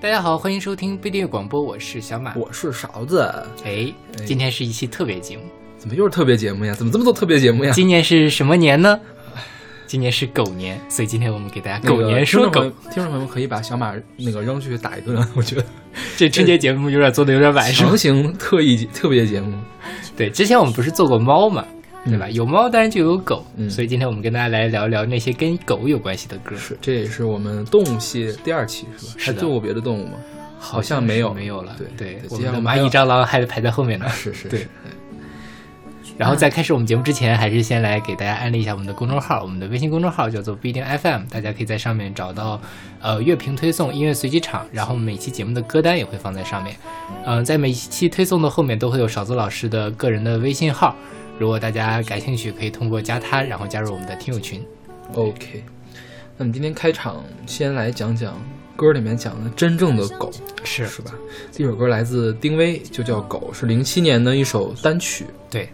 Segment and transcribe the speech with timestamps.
[0.00, 3.28] 大家好，欢迎收听不一定广播，我是小马，我是勺子。
[3.64, 3.92] 哎，
[4.24, 5.42] 今天是一期特别节目，
[5.76, 6.72] 怎么又是特别节目呀？
[6.72, 7.72] 怎么这么多特别节目呀？
[7.72, 8.96] 今年是什么年呢？
[9.88, 12.60] 今年是狗年，所以今天我们给大家狗年说狗。
[12.92, 15.64] 听众朋友可以把小马那个扔出去打一顿， 我觉得
[16.16, 19.52] 这春节节目有点做的有点晚，强行特意特别节目。
[20.16, 21.66] 对，之前我们不是做过猫嘛？
[22.08, 22.28] 对吧？
[22.30, 26.56] 有猫当然就有狗，所以今天我们跟大家来聊一聊那些跟狗有关系的歌。
[26.56, 29.12] 是，这也是我们动物系第二期，是吧？
[29.18, 30.12] 还做过别的动物吗？
[30.58, 31.76] 好像没有，没有了。
[31.78, 34.08] 对对，我们的蚂蚁、蟑螂还排在后面呢。
[34.08, 34.68] 是是是。
[36.16, 42.60] 然后在开始我们节目之前，还是先来给大家安利一下我们的公众号，我们的微信公众号叫做不一定 FM，大家可以在上面找到
[43.00, 46.74] 呃乐评推送、音乐随机场，然后每期节目的歌单也会放在上面。
[47.24, 50.96] 嗯，在每一期推送的后面都会有勺子老师的个人的微信号。
[51.38, 54.60] 如果大家感兴趣，可以通过加他，然后加入我们的听友群。
[55.14, 55.62] OK，
[56.36, 58.34] 那么今天开场先来讲讲
[58.74, 60.30] 歌里面讲的真正的狗，
[60.64, 61.14] 是是吧？
[61.52, 65.24] 这首歌来自丁薇，就叫《狗》，是零七年的一首单曲。
[65.48, 65.68] 对。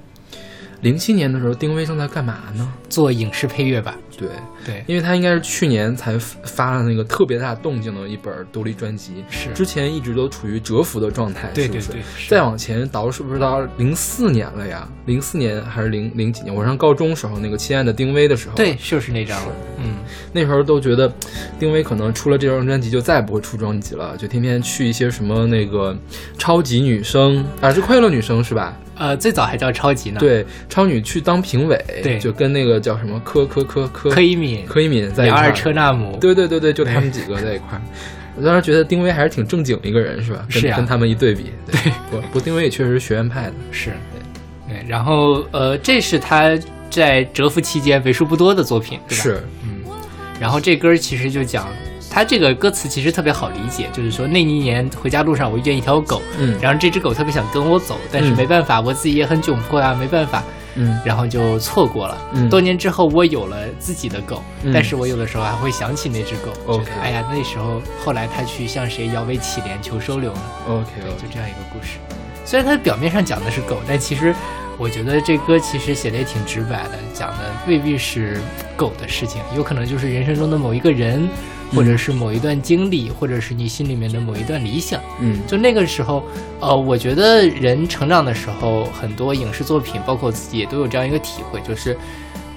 [0.85, 2.73] 零七年的时候，丁薇正在干嘛呢？
[2.91, 3.97] 做影视配乐吧。
[4.17, 4.29] 对
[4.65, 12.03] 对，因为他应该是去年才发了那个特别大动静的一本独立专辑，是之前一直都处于蛰伏的状态，对对对。
[12.29, 14.87] 再往前倒是不是到零四年了呀？
[15.07, 16.55] 零四年还是零零几年？
[16.55, 19.41] 我上高中时候那个《亲爱的丁薇》的时候，对，就是那张。
[19.79, 19.97] 嗯，
[20.33, 21.11] 那时候都觉得
[21.59, 25.97] 丁薇可能出了这张专辑就再也不会出专辑了，就天天去一些什么那个
[26.39, 28.77] 超级女生啊，是快乐女生是吧？
[28.97, 30.21] 呃，最早还叫超级呢。
[30.21, 35.53] 对，超女去当评委，对，就跟那个叫什么柯柯柯柯柯以敏，柯以敏在一块儿。
[35.53, 37.83] 车纳姆，对对对对，就他们几个在一块儿。
[38.37, 40.45] 我当时觉得丁薇还是挺正经一个人，是吧？
[40.49, 40.77] 是啊。
[40.77, 41.93] 跟他们一对比，对。
[42.11, 43.55] 不不，丁薇也确实是学院派的。
[43.71, 43.91] 是。
[44.69, 44.89] 对对。
[44.89, 46.59] 然后呃，这是他
[46.91, 49.23] 在蛰伏期间为数不多的作品，对吧？
[49.23, 49.43] 是。
[49.63, 49.85] 嗯。
[50.41, 51.69] 然后这歌其实就讲。
[52.15, 60.45] 他这个歌词其实特别好理解，就是说那一年回家路上我遇见一条狗，嗯，然后这只狗特别想跟我走，但是没办法，我自己也很窘迫啊，没办法，
[60.77, 62.17] 嗯，然后就错过了。
[62.49, 64.41] 多年之后我有了自己的狗，
[64.73, 71.99] 但是我有的时候还会想起那只狗，觉得哎呀，那时候后来他去向谁摇尾乞怜求收留呢？OK，对，就这样一个故事。
[72.45, 74.33] 虽然它表面上讲的是狗，但其实
[74.79, 78.41] 我觉得这歌其实写的也挺直白的，讲的未必是
[78.77, 81.29] 狗的事情，有可能就是人生中的某一个人。
[81.73, 86.23] 或者是某一段经历，或者是你心里面的某一段理想，嗯，就那个时候，
[86.61, 91.97] 呃，我觉得人成长的时候，很多影视作品，包括我自己也都有这样一个体会，就是，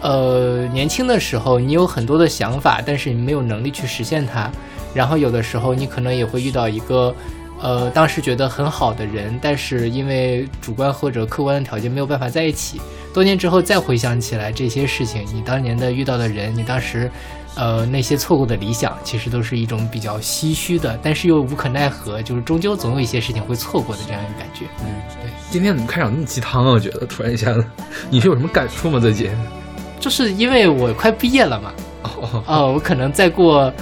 [0.01, 4.51] 呃，年轻的时候你有很多的想法，但是你没有能力去实现它，
[4.93, 7.15] 然后有的时候你可能也会遇到一个，
[7.59, 12.79] 呃，当时觉得很好的人，但是因为主观或者客观的条件没有办法在一起，
[13.13, 17.09] 多年之后再回想起来这些事情，你当年的遇到的人，你当时。
[17.57, 24.65] 呃，那些错过的理想，其实都是一种比较唏嘘的，但是又无可奈何，就是终究总有一些事情会错过的这样一个感觉。
[24.81, 24.85] 嗯，
[25.21, 25.31] 对。
[25.49, 26.71] 今天怎么开场那么鸡汤啊？
[26.71, 27.65] 我觉得突然一下子，
[28.11, 28.99] 你是有什么感触吗？
[28.99, 29.31] 最近？
[29.99, 31.73] 就是因为我快毕业了嘛。
[32.03, 33.73] 哦哦，我可能再过，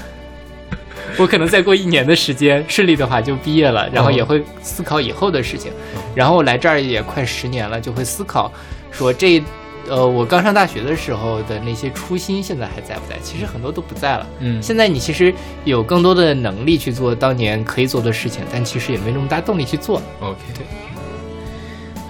[1.17, 5.71] 我可能再过一年的时间，顺利的话就毕业了，然后也会思考以后的事情。
[6.15, 8.49] 然后我来这儿也快十年了，就会思考
[8.89, 9.43] 说这。
[9.87, 13.17] 呃，我刚上大学的时候的那些初心，现在还在不在？
[13.21, 14.27] 其实很多都不在了。
[14.39, 20.01] 嗯，现在你其实有更多的能力去做当年可以做的事情，但其实也没那么大动力去做。
[20.19, 20.65] OK，对。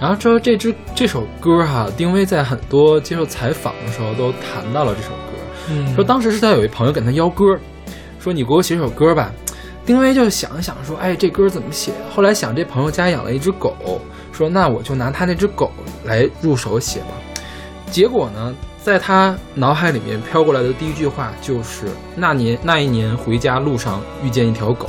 [0.00, 5.16] 然后之后这支这首歌哈，丁薇在很多接受采访的时候都谈到了这首歌。
[5.70, 7.58] 嗯，说当时是他有一朋友给他邀歌，
[8.20, 9.32] 说你给我写首歌吧。
[9.84, 11.92] 丁薇就想一想说，哎，这歌怎么写？
[12.14, 14.00] 后来想这朋友家养了一只狗，
[14.32, 15.70] 说那我就拿他那只狗
[16.04, 17.08] 来入手写吧。
[17.90, 24.88] 结果呢，在他脑海里面飘过来的第一句话就是那年那一年回家路上遇见一条狗，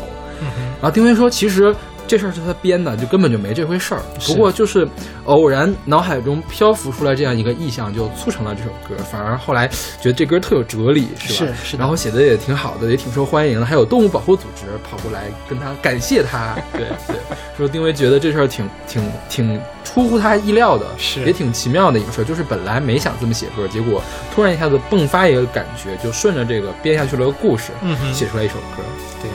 [0.81, 1.75] 然后丁薇说，其实。
[2.07, 4.01] 这事儿是他编的，就根本就没这回事儿。
[4.25, 4.87] 不过就是
[5.25, 8.95] 偶然脑海中漂浮出来这样一个意象，就促成了这首歌。
[9.03, 11.53] 反而后来觉得这歌特有哲理，是吧？
[11.63, 11.77] 是。
[11.77, 13.65] 然后写的也挺好的，也挺受欢迎的。
[13.65, 17.15] 还有动物保护组织跑过来跟他感谢他， 对对，
[17.57, 22.23] 说丁薇觉得这事儿挺挺挺出乎他意料的，是也挺奇妙的一个事儿。
[22.23, 24.01] 就是本来没想这么写歌，结果
[24.33, 28.83] 突然一下子迸发一个感觉，就顺着这个编下去了个故事，嗯写出来一首歌。
[29.21, 29.29] 对，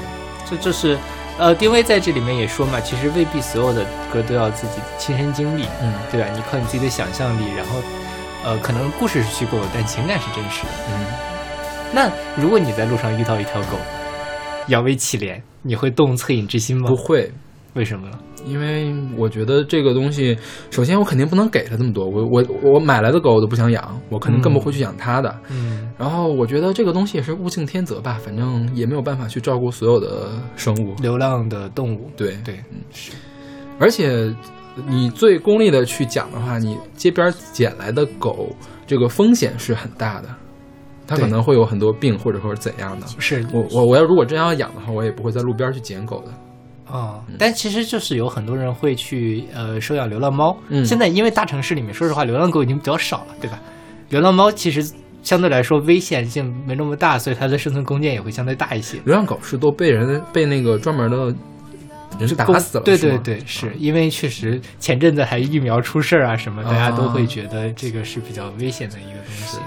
[0.49, 0.97] 这这是。
[1.39, 6.27] 呃，丁薇在这里面也说嘛，其实未必所有的歌都要自己亲身经历，嗯，对吧？
[6.35, 7.83] 你靠你自己的想象力，然后，
[8.45, 11.07] 呃，可能故事是虚构的，但情感是真实的，嗯。
[11.95, 13.79] 那如果你在路上遇到一条狗，
[14.69, 16.89] 摇尾乞怜，你会动恻隐之心吗？
[16.89, 17.33] 不会，
[17.75, 18.19] 为什么呢？
[18.45, 20.37] 因为我觉得这个东西，
[20.71, 25.35] 首先我肯定不能给它这么多，我我我买来的狗我都不想养，我肯定更不会去养它的。
[25.51, 30.95] 嗯然后我觉得这个东西也是物竞天择吧，反正也没有办法去照顾所有的生物。
[31.01, 33.13] 流浪的动物，对，对，嗯是，
[33.79, 34.35] 而且
[34.89, 38.49] 你最功利的去讲的话，你街边捡来的狗，
[38.87, 40.29] 这个风险是很大的，
[41.07, 43.07] 它可能会有很多病或者或者怎样的。
[43.19, 46.33] 是我我我要如果真要养的话，我也不会在路边去捡狗的。
[46.93, 50.57] 啊、但其实就是有很多人会去呃收养流浪猫。
[50.69, 53.59] 嗯现在因为大城市里面，说实话，流浪狗已经比较少了，对吧？
[54.11, 54.85] 流浪猫其实
[55.23, 58.99] 相对来说危险性没那么大，所以它的生存空间也会相对大一些。
[59.05, 61.35] 流浪狗是都被人被那个专门的
[62.19, 69.57] 人打死了，对对对，是因为确实前阵子还疫苗出事儿啊什么，大家都会觉得这个是比较危险的一个东西。
[69.57, 69.63] 对，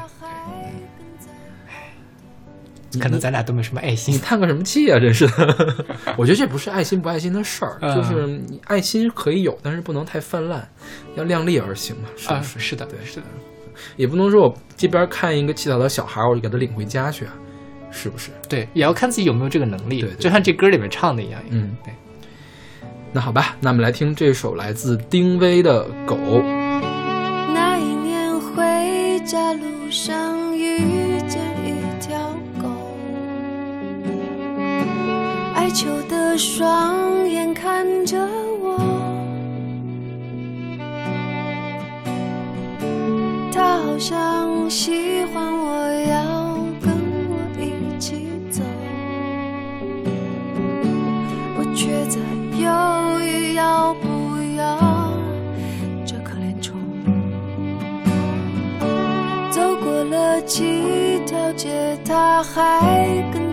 [2.99, 4.17] 可能咱俩都没什么爱心你。
[4.17, 4.99] 叹个什么气啊！
[4.99, 5.85] 真是的，
[6.17, 10.67] 我觉得这不是爱心不爱心的事儿，嗯就是你爱心可以有，但是不能太泛滥，
[11.15, 12.59] 要量力而行嘛，是啊，是？
[12.59, 13.23] 是的，对是的，
[13.95, 17.33] 也不能说我这边看一个乞讨的小孩儿，我就给他领回家去啊，
[17.91, 18.31] 是不是？
[18.49, 20.01] 对，也要看自己有没有这个能力。
[20.01, 21.41] 对对就像这歌里面唱的一样。
[21.49, 21.93] 嗯，对。
[23.11, 26.15] 那好吧，那我们来听这首来自丁薇的《狗》。
[27.53, 30.44] 那一年回家路上
[35.65, 38.15] 哀求的双眼看着
[38.61, 38.77] 我，
[43.51, 46.93] 他好像喜欢我，要跟
[47.31, 48.61] 我一起走，
[51.57, 52.19] 我却在
[52.59, 54.77] 犹豫要不要
[56.05, 56.77] 这可怜虫。
[59.49, 63.03] 走过了几条街，他还
[63.33, 63.51] 跟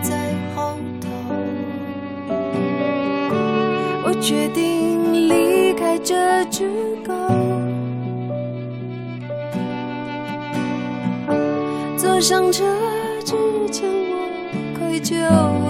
[4.23, 7.13] 决定离开这只狗，
[11.97, 12.63] 坐上车
[13.25, 13.35] 之
[13.69, 14.15] 前，我
[14.79, 15.11] 愧疚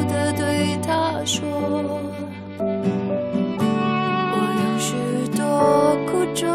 [0.08, 1.42] 地对他说。
[4.30, 4.94] 我有许
[5.36, 6.48] 多苦衷，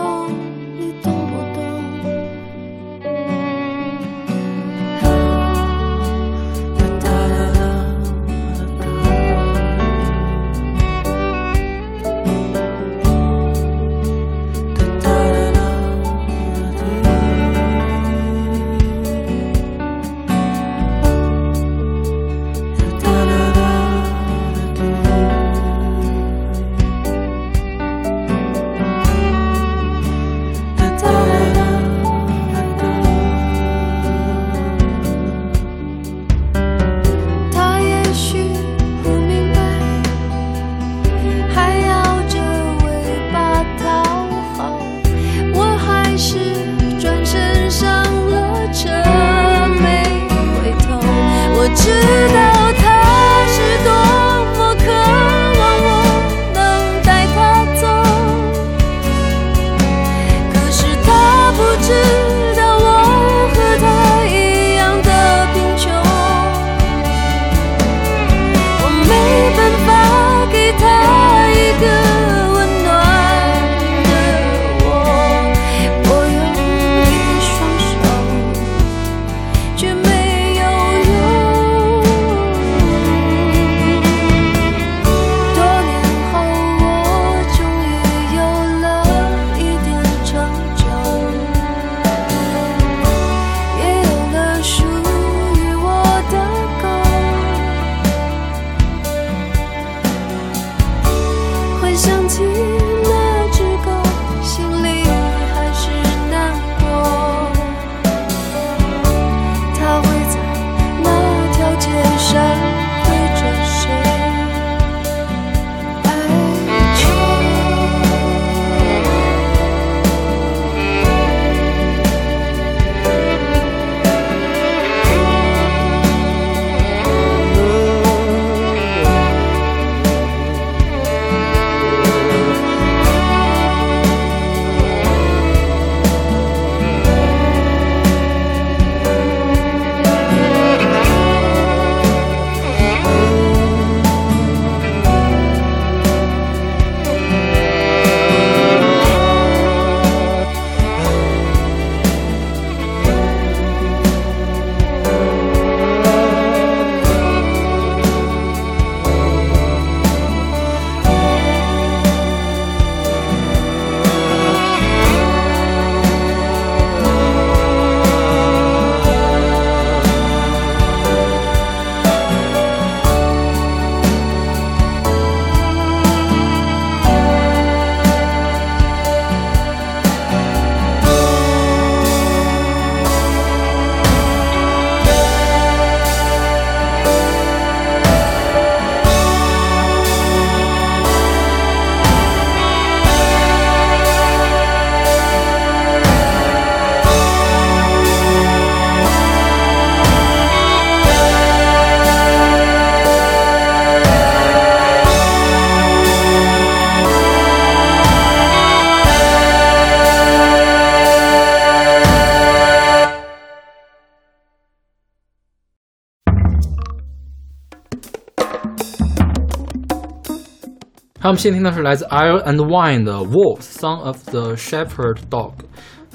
[221.28, 225.50] 他们先听的是来自 Iron and Wine 的《Wolf Song of the Shepherd Dog》，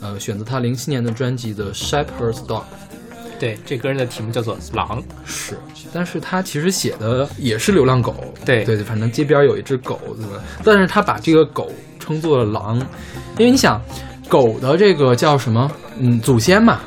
[0.02, 2.62] 呃，选择他零七年的专辑的《Shepherd's Dog》。
[3.40, 5.00] 对，这歌的题目叫做《狼》。
[5.24, 5.56] 是，
[5.94, 8.16] 但是他其实写的也是流浪狗。
[8.44, 10.44] 对对对，反正街边有一只狗，对吧？
[10.64, 12.80] 但是他把这个狗称作了狼，
[13.38, 13.80] 因为你想，
[14.28, 15.72] 狗的这个叫什么？
[16.00, 16.80] 嗯，祖先嘛，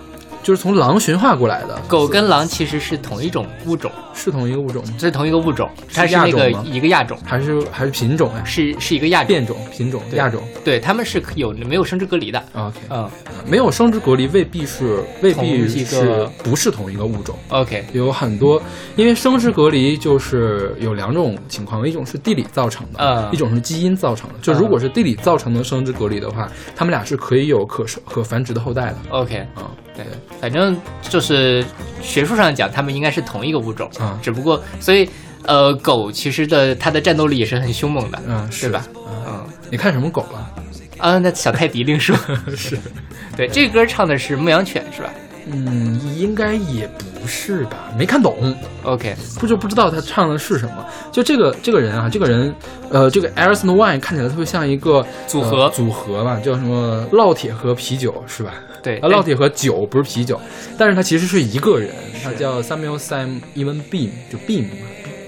[0.47, 1.77] 就是从狼驯化过来的。
[1.89, 8.45] 狗跟狼其实是同一种物种，是同一个物种是同一个物种，它是那个一个亚种，还是还是品种呀？
[8.45, 10.41] 是是一个亚种，变种、品种、对亚种。
[10.65, 12.41] 对，它们是有没有生殖隔离的。
[12.53, 13.11] OK，嗯
[13.45, 17.37] 没有生殖隔离未必是未必是不是同一个物种。
[17.49, 18.63] ，OK，有很多，
[18.95, 24.37] 因为生殖隔离就是有两种情况，一种是地理造成的，嗯一种是基因造成的。
[24.41, 28.97] 就嗯如果是地理造成的生殖隔离的话，它们俩是可以有可生可繁殖的后代的。
[29.09, 30.05] OK，啊、对，
[30.41, 30.77] 反正
[31.09, 31.65] 就是
[32.03, 35.09] 学术上讲，它们应该是同一个物种嗯只不过所以
[35.45, 38.87] 呃，狗其实的它的战斗力也是很凶猛的，嗯，是吧？
[38.95, 40.51] 嗯，嗯你看什么狗了？
[40.99, 42.17] 啊，那小泰迪另说。
[42.57, 42.79] 是，
[43.37, 45.11] 对，这歌唱的是牧羊犬是吧
[45.49, 46.89] 嗯，应该也
[47.21, 47.93] 不是吧？
[47.97, 50.85] 没看懂，？OK，不就不知道他唱的是什么。
[51.13, 52.53] 就这个这个人啊，这个人，
[52.91, 58.55] 呃，这个 Alison Wine 看起来特别像一个组合呃组合吧，叫什么烙铁和啤酒是吧？
[58.87, 60.41] 对，啊，烙铁和酒不是啤酒，
[60.79, 61.91] 但是他其实是一个人，
[62.23, 64.67] 他叫 Samuel Sam Even Beam，就 Beam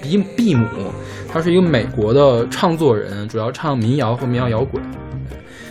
[0.01, 0.65] 比比姆，
[1.27, 4.81] 他是一个美国的唱作人，主要唱民谣和民谣摇滚。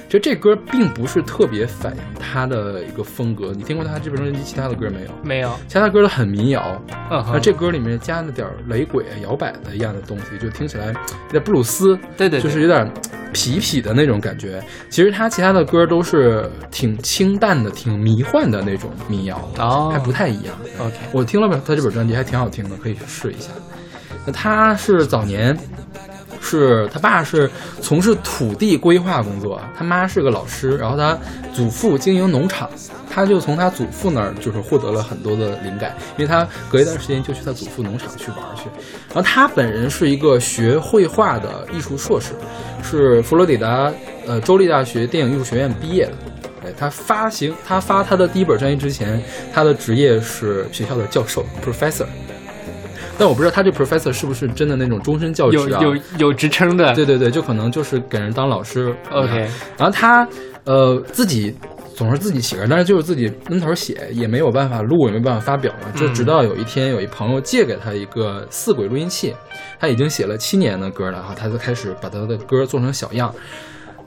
[0.08, 5.10] 就这歌并不是特别反映他的一个风格，你听过他这本专辑其他的歌没有？
[5.22, 12.90] 没有，其他的歌都很民谣，嗯，那这歌里面加了点雷鬼、摇摆的一样的东西，就听起来有点布鲁斯，对对，对就是有点
[13.34, 14.62] 痞痞的那种感觉。
[14.88, 20.54] 其实他其他的歌都是挺清淡的、挺迷幻的那种民谣，哦还不太一样。
[20.78, 23.50] OK，我听了他这本专辑还挺好听的，可以去试一下。
[24.24, 25.56] 那他是早年
[26.40, 31.18] 是他爸是从事土地规划工作，他妈是个老师，然后他
[31.52, 32.68] 祖父经营农场，
[33.10, 38.64] 他就从他祖父那儿就是获得了很多的灵感，因为他隔一段时间就去他祖父农场去玩去。
[39.08, 42.28] 然后他本人是一个学绘画的艺术硕士，
[42.82, 43.92] 是佛罗里达
[44.26, 46.12] 呃州立大学电影艺术学院毕业的。
[46.60, 49.22] 对他发行他发他的第一本专辑之前，
[49.54, 52.04] 他的职业是学校的教授 professor，
[53.18, 55.80] 但我不知道他这 professor 是不是真的那种终身教职啊？
[55.82, 58.94] 有有有职称的，对对对，就可能就是给人当老师。
[59.10, 60.26] ，OK，然后他
[60.64, 61.54] 呃自己
[61.96, 65.90] 总是自己写歌，但是就是自己闷头写，也没有办法录，也没办法发表嘛。
[65.96, 69.34] 就嗯直到有一天，有一朋友借给他一个四轨录音器，
[69.80, 73.34] 他已经写了七年的歌了，然后他就开始把他的歌做成小样。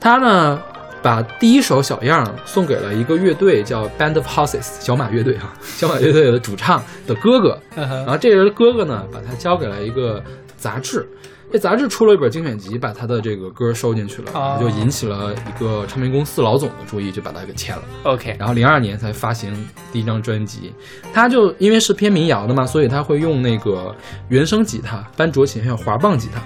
[0.00, 0.60] 他呢，
[1.02, 7.60] 把第一首小样送给了一个乐队，叫 Band of Horses 小马乐队啊，小马乐队的主唱的哥哥。
[7.74, 10.22] 然后这人的哥哥呢，把他交给了一个
[10.56, 11.06] 杂志，
[11.52, 17.82] 这杂志出了一本精选集，把他的这个歌收进去了，然后就引起了一个唱片公司老总的注意，就把他给签了。
[18.04, 19.54] OK，然后零二年才发行
[19.92, 20.72] 第一张专辑，
[21.12, 23.94] 他就因为是偏民谣的嘛，所以他会用那个
[24.28, 26.40] 原声吉他、班卓琴还有滑棒吉他。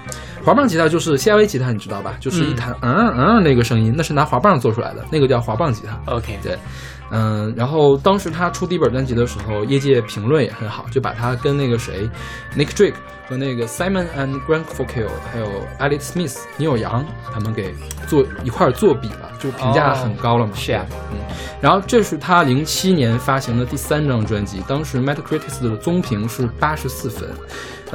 [0.44, 2.16] 滑棒吉他就是 CLA 吉他，你知道吧？
[2.20, 6.12] 就是一弹嗯嗯那个声音，那是拿滑棒做出来的，那个叫滑棒吉他。
[6.12, 6.56] OK，对，
[7.10, 12.08] 嗯，然后当时他出第一本专辑的时候，业界评论也很好，就把他跟那个谁
[12.56, 12.94] ，Nick Drake
[13.28, 15.46] 和那个 Simon and Garfunkel 还有
[15.78, 17.74] Alex Smith 牛友阳他们给
[18.06, 20.52] 做一块儿作比了，就评价很高了嘛。
[20.54, 21.18] 是啊对，嗯，
[21.60, 27.28] 然后这是他零七年发行的第三张专辑，当时 Metacritic 的综评是八十四分。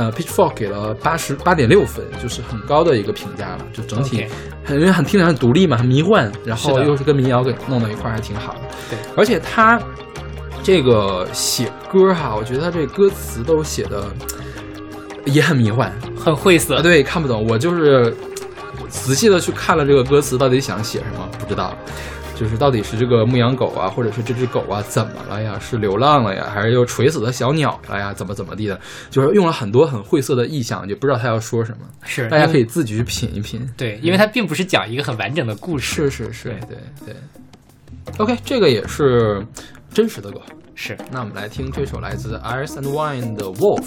[0.02, 4.26] 呃，Pitchfork 给了八十八点六分，就是很高的一个评价了，就整体
[4.64, 8.60] 很因为很听起来很独立嘛，很迷幻，然后又是跟民谣给弄到一块儿，还挺好的。
[8.90, 9.80] 对，而且他
[10.64, 14.06] 这个写歌哈，我觉得他这歌词都写的
[15.26, 18.12] 也很迷幻很晦涩啊。，对，看不懂，我就是
[18.90, 21.76] 仔细的去看了这个歌词，到底想写什么不知道。
[22.42, 25.60] 就是到底是这个牧羊狗啊，或者是这只狗啊，怎么了呀？
[25.60, 28.12] 是流浪了呀，还是又垂死的小鸟了呀？
[28.12, 28.82] 怎么怎么地的？
[29.12, 31.86] 就是用了很多很晦涩的意象，就不知道他要说什么。
[32.04, 33.62] 是大家可以自己去品一品。
[33.78, 37.16] 对，因为它并不是讲一个很完整的故事，是是是，对对。
[38.18, 39.46] OK，这个也是
[39.94, 40.42] 真实的狗。
[40.74, 43.86] 是那我们来听这首来自 Iris and Wine 的 Wolf。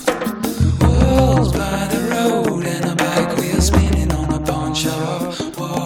[0.78, 5.83] Walls by the road and a bike wheel spinning on a pawn shop wall.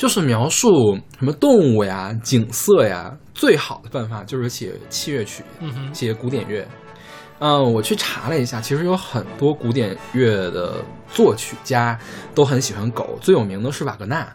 [0.00, 5.44] 就是描述什么动物呀、景色呀，最好的办法就是写器乐曲，
[5.92, 6.66] 写古典乐。
[7.38, 10.76] 嗯，我去查了一下，其实有很多古典乐的
[11.12, 11.98] 作曲家
[12.34, 14.26] 都很喜欢狗，最有名的是瓦格纳。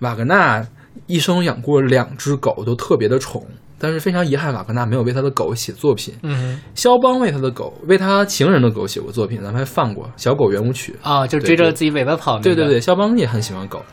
[0.00, 0.66] 瓦格纳
[1.06, 3.46] 一生养过两只狗，都特别的宠，
[3.78, 6.12] 但是非常遗憾，瓦格纳没有为他的狗写作品。
[6.24, 10.96] 嗯肖邦为他的狗，为他情人的狗写过作品，咱们还放过《小狗圆舞曲》。
[11.04, 12.42] 哼，啊，就追着自己尾巴跑、那个。
[12.42, 13.84] 对对对，肖邦也很喜欢狗，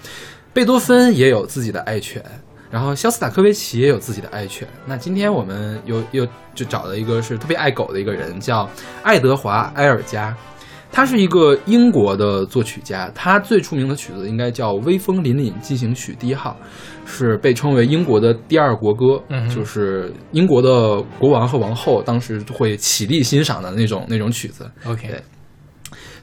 [0.54, 2.24] 贝多芬也有自己的爱犬，
[2.70, 4.68] 然后肖斯塔科维奇也有自己的爱犬。
[4.86, 8.70] 那今天我们又又就找了一个是特别爱狗的一个人，叫
[9.02, 10.36] 爱德华·埃尔加。
[10.92, 16.56] 他是一个英国的作曲家，他最出名的曲子应该叫《威风凛凛进行曲第一号》，
[17.12, 24.70] 是被称为英国的第二国歌，嗯就是英国的国王和王后当时会起立欣赏的那种那种曲子。
[24.86, 25.20] ，OK，对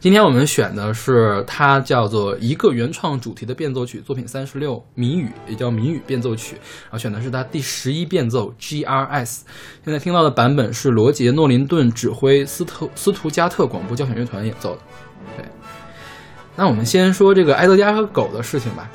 [0.00, 9.40] 今天我们选的是它叫做一个原创主题的变奏曲作品三十六谜语，也叫谜语变奏曲，然后选的是它第十一变奏 GRS。
[9.84, 14.80] 现在听到的版本是罗杰·诺林顿指挥斯特斯图加特广播交响乐团演奏的。
[15.36, 15.44] 对，
[16.56, 18.90] 那我们先说这个埃德加和狗的事情吧。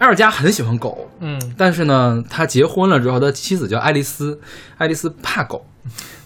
[0.00, 4.38] 埃尔加很喜欢狗，嗯但是呢，他结婚了之后，他妻子叫爱丽丝，
[4.76, 5.64] 爱丽丝怕狗，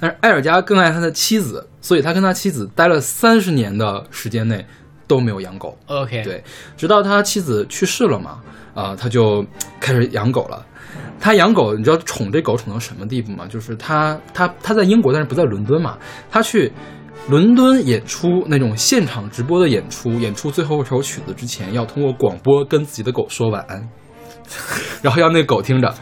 [0.00, 4.62] 但是埃尔加更爱他的妻子，所以他跟他妻子待了三十年的时间内
[5.06, 5.74] 都没有养狗。
[5.86, 6.44] ，OK，，对，
[6.76, 8.42] 直到他妻子去世了嘛，
[8.74, 9.42] 啊、他就
[9.80, 10.66] 开始养狗了。
[11.18, 13.46] 他养狗，你知道宠这狗宠到什么地步吗？
[13.48, 15.96] 就是他他他在英国，但是不在伦敦嘛，
[16.30, 16.70] 他去
[17.30, 23.88] 伦敦演出那种现场直播的演出，演出最后一首曲子之前，要通过广播跟自己的狗说晚安，
[25.00, 25.94] 然后要那狗听着，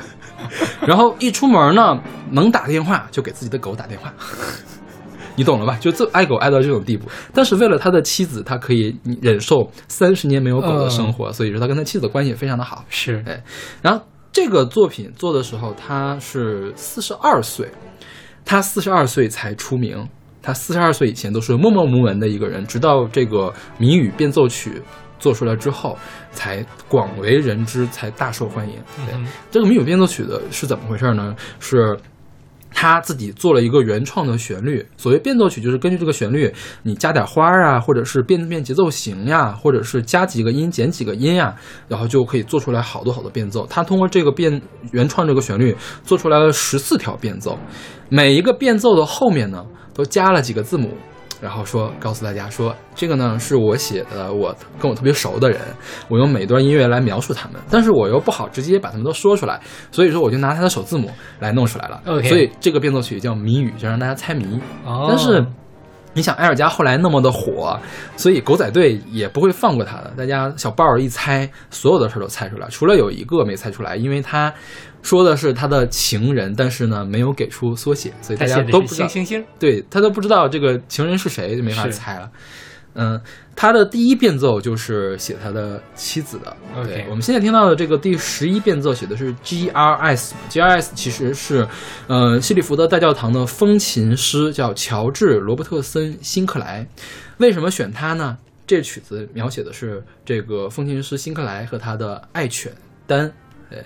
[0.85, 1.96] 然后一出门呢，
[2.33, 4.12] 能打电话就给自己的狗打电话。
[5.37, 5.79] 你懂了吧？
[5.79, 12.85] 就这爱狗爱到这种地步，但是为了他的妻子，他可以忍受三十年没有狗的生活，所以说他跟他妻子的关系也非常的好。
[12.88, 13.40] 是，对，
[13.83, 17.70] 然后这个作品做的时候，他是四十二岁，
[18.44, 20.09] 他四十二岁才出名。
[20.42, 24.81] 他四十二岁以前都是默默无闻的一个人，直到这个谜语变奏曲
[25.18, 25.99] 做出来之后，
[26.31, 28.75] 才广为人知，才大受欢迎。
[29.05, 31.35] 对，嗯这个谜语变奏曲的是怎么回事呢？
[31.59, 31.99] 是
[32.72, 34.87] 他自己做了一个原创的旋律。
[34.96, 36.52] 所谓变奏曲，就是根据这个旋律，
[36.83, 41.55] 你加点花儿啊，或者是变变节奏型呀，或者是加几个音、减几个音呀，
[41.88, 43.66] 然后就可以做出来好多好多变奏。
[43.68, 44.61] 他通过这个变
[44.92, 45.74] 原创这个旋律，
[46.05, 47.59] 做出来了十四条变奏，
[48.09, 50.90] 每一个变奏的后面呢，都加了几个字母。
[51.40, 55.61] 然后说告诉大家说，这个呢是我写的，我跟我特别熟的人，
[56.09, 59.61] 我用每段音乐来描述他们，但是我又不好直接把他们都说出来，
[59.92, 62.01] 所以说我就拿他的首字母来弄出来了。
[62.07, 64.59] OK 所以这个变奏曲叫谜语，就让大家猜谜。
[64.85, 65.44] 哦，但是
[66.14, 67.79] 你想，埃尔加后来那么的火，
[68.16, 70.11] 所以狗仔队也不会放过他的。
[70.16, 74.51] 大家小豹儿一猜，所有的事儿都猜出来，除了有一个没猜出来，因为他
[75.06, 79.24] 说的是他的情人，但是呢没有给出缩写，所以大家都不知道星。
[79.24, 82.28] 星星，对他都不知道这个情人是谁，就没法猜了。
[82.98, 83.20] 嗯，
[83.54, 86.56] 他的第一变奏就是写他的妻子的。
[86.74, 91.68] OK 对，我们现在听到的这个第十一变奏写的是 G R S，G R S 其实是，
[92.08, 96.84] 呃，西里福德大教堂的风琴师叫乔治·罗伯特森·辛克莱。
[97.36, 98.36] 为什么选他呢？
[98.66, 102.72] 这曲子描写的是这个风琴师辛克莱和他的爱犬
[103.06, 103.32] 丹。
[103.68, 103.84] 对，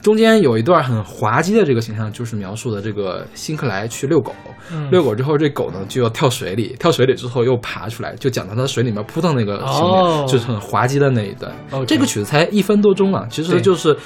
[0.00, 4.32] 中间有一段很滑稽的这个形象，就是描述的这个辛克莱去遛狗，
[4.72, 11.52] 嗯遛狗之后，这狗呢就要跳水里，跳水里之后又爬出来，就讲到它水里面扑腾那个情节，哦就是很滑稽的那一段。
[11.86, 13.96] 这个曲子才一分多钟啊，其实就是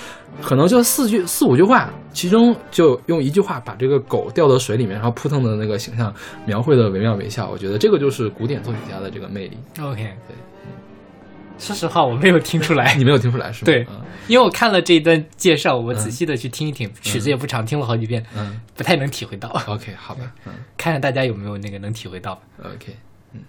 [0.41, 6.13] 可能就四句四五句话，其中就用一句话把这个狗掉到水里面，然后扑腾的那个形象
[6.47, 7.49] 描绘的惟妙惟肖。
[7.51, 9.59] 我觉得这个就是古典作曲家的这个魅力。
[9.81, 10.37] OK，对。
[11.63, 13.67] 说实话，我没有听出来你，没有听出来是吗？
[13.67, 19.49] 对嗯因为我看了这一段介绍，我仔细的去听一听，曲子也不长，听了好几遍，嗯不太能体会到。
[19.67, 20.53] OK，好吧，嗯。
[20.77, 22.41] 看看大家有没有那个能体会到。
[22.63, 22.97] OK，
[23.35, 23.41] 嗯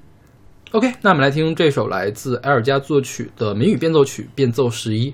[0.71, 5.13] ，OK，那我们来听这首来自埃尔加作曲的谜语变奏曲变奏十一。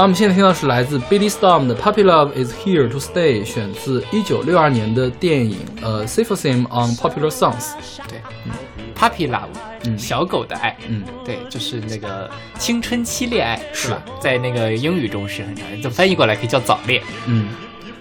[0.00, 6.52] 好，我们现在听到是来自 Billy Storm 的《Puppy Love Is Here to Stay》，选自一九六二年的电影呃《s y p h o s i
[6.52, 7.52] m on Popular Songs》。
[8.08, 8.52] 对嗯
[8.96, 9.50] ，Puppy Love，
[9.84, 9.98] 嗯。
[9.98, 13.90] 小狗的爱，嗯，对，就是那个青春期恋爱，是。
[13.90, 14.02] 吧？
[14.22, 17.02] 在那个英语中是很常见，翻译过来可以叫早恋。
[17.26, 17.48] 嗯，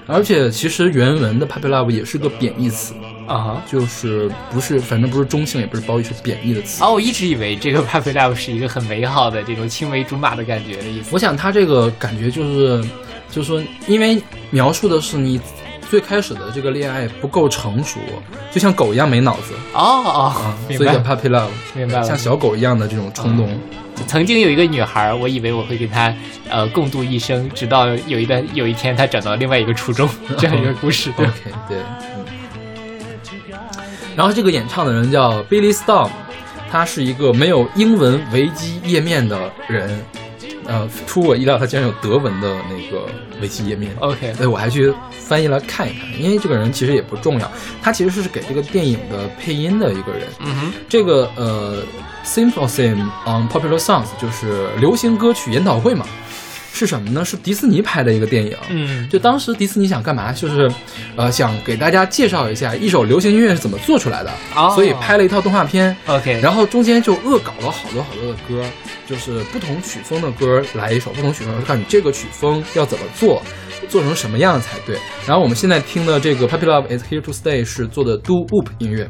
[0.07, 2.93] 而且其实原文的 Puppy Love 也是个贬义词，
[3.29, 3.63] 啊哈。
[3.65, 6.83] 就是不是反正不是中性，也不是褒义，是贬义的词。
[6.83, 11.09] 哦，我一直以为这个 Puppy Love 是一个很美好的这种青梅竹马的感觉的意思。
[11.11, 12.83] 我想他这个感觉就是，
[13.31, 15.39] 就是说，因为描述的是你
[15.89, 17.99] 最开始的这个恋爱不够成熟，
[18.51, 22.03] 就像狗一样没脑子哦哦啊，，所以叫，puppy love，明白了。
[22.03, 23.49] 像小狗一样的这种冲动。
[24.07, 26.13] 曾经有一个女孩，我以为我会跟她
[26.47, 31.11] 呃共度一生，直到有一段有一天她转到另外一个初中， 这样一个故事。
[31.17, 31.35] 对 OK，
[31.67, 31.77] 对，
[32.15, 32.18] 嗯。
[34.19, 36.09] 然后这个演唱的人叫 Billy Storm，
[36.69, 40.03] 他是一个没有英文维基页面的人，
[40.65, 43.05] 呃，出我意料，他竟然有德文的那个
[43.41, 43.95] 维基页面。
[44.01, 47.49] OK，所以我还去翻译来看一看，因为这个人其实也不重要，
[47.81, 50.27] 他其实是给这个电影的配音的一个人。
[50.41, 51.81] 嗯哼，这个呃
[52.25, 56.05] ，Symposium on Popular Songs 就是流行歌曲研讨会嘛，
[56.71, 57.23] 是什么呢？
[57.25, 58.55] 是迪士尼拍的一个电影。
[58.69, 60.31] 嗯，就当时迪士尼想干嘛？
[60.31, 60.71] 就是，
[61.15, 65.95] 呃，想给大家介绍一下一首流行音乐是怎么做出来的，哦所以拍了一套动画片。
[66.07, 68.63] OK，然后中间就恶搞了好多好多的歌，
[69.07, 73.41] 就是不同曲风的歌来一首，不同曲风，看你这个曲风要怎么做，
[73.89, 74.97] 做成什么样才对。
[75.27, 79.09] 然后我们现在听的这个《Puppy Love Is Here to Stay》是做的 Do Wop 音乐。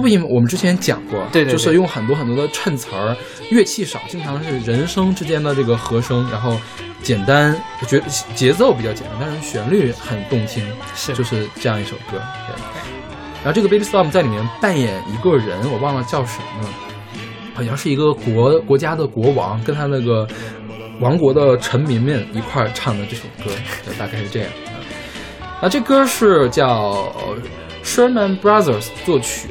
[0.00, 3.16] 我们之前讲过，对对对就是用很多很多的衬词儿，
[3.50, 6.58] 乐器少，经常是人声之间的这个和声，然后
[7.02, 8.02] 简单，节
[8.34, 12.20] 节奏比较简单，但是旋律很动听，是就是这样一首歌。
[12.46, 12.56] 对。
[13.44, 16.68] 然后这个 Baby Storm 在里面扮演一个人，我忘了叫什么，
[17.54, 20.26] 好像是一个国国家的国王，跟他那个
[20.98, 23.50] 王国的臣民们一块儿唱的这首歌，
[23.98, 24.50] 大概是这样。
[25.60, 27.12] 啊，这歌是叫
[27.84, 29.48] Sherman Brothers 作曲。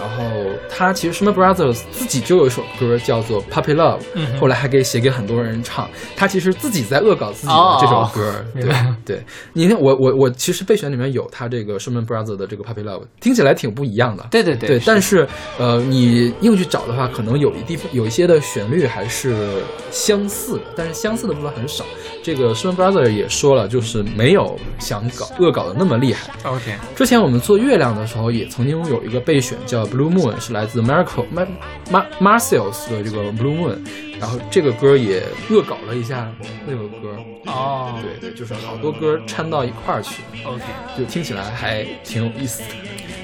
[0.00, 0.24] 然后
[0.68, 5.88] 他其实 Sherman Brothers 自己就有一首歌叫做 Puppy Love，、嗯后来还给写给很多人唱。
[6.16, 8.72] 他其实自己在恶搞自己的哦这首歌，对
[9.04, 9.24] 对。
[9.52, 14.26] 你看我我我其实备选里面有他这个 Sherman Brothers 的这个 Puppy Love，听起来挺不一样的。
[14.30, 15.26] 对对对对，但是
[15.58, 21.84] 呃，你硬去找的话，可能有一地方有一些的旋律还是相似的，但是相似的部分很少。
[22.22, 26.30] 这个 Sherman Brothers 也说了，就是没有想搞恶搞的那么厉害。
[26.44, 31.46] OK，之前我们做月亮的时候，也曾经有一个备选叫 Blue Moon，是来自 Marco Mar
[31.90, 33.78] Mar Marcel's 的这个 Blue Moon，
[34.18, 36.30] 然后这个歌也恶搞了一下
[36.66, 37.16] 那个歌。
[37.46, 40.62] 哦，对对，就是好多歌掺到一块儿去，，OK，
[40.96, 42.68] 就听起来还挺有意思的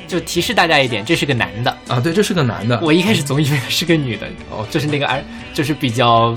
[0.09, 1.71] 就提示大家一点，这是个男的。
[1.89, 2.01] 啊。
[2.01, 6.37] 对，这是个男的，我一开始总以为是个女的，哦就是那个儿，就是比较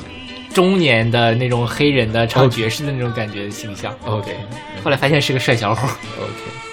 [0.53, 3.95] 中年的那种黑人的唱爵士的那种感觉的形象。
[4.05, 4.35] OK
[4.83, 5.87] 后来发现是个帅小伙。
[6.17, 6.68] OK。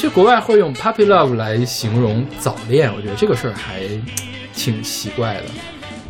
[0.00, 3.82] 其实国外会用 puppy love 来形容早恋，我觉得这个事儿还
[4.54, 5.42] 挺奇怪的，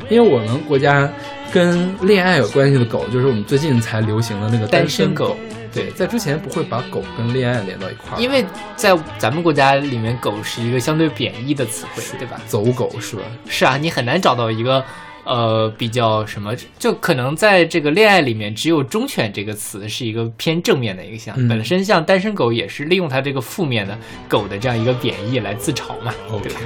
[0.08, 1.10] 因为我们国家
[1.52, 5.36] 跟恋爱有关系的狗，就是我们最近才流行的那个单身身狗。
[5.72, 12.40] 对，在之前不会把狗跟恋爱连到一块儿，因为在咱们国家里面，狗是一个相对贬义的词汇，对吧？
[12.46, 13.22] 走狗是吧？
[13.48, 14.84] 是啊，你很难找到一个
[15.24, 21.34] 呃比较什么，就可能在这个恋爱里面，只有忠犬这个词是一个偏正面的一个象。
[21.38, 26.60] 嗯本身像单身狗也是利用它这个负面的狗的这样一个贬义来自嘲嘛 OK 对吧？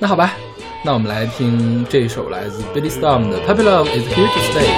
[0.00, 0.34] 那好吧，
[0.84, 4.68] 那我们来听这首来自 Billy Storm 的 Puppy Love Is Here to Stay。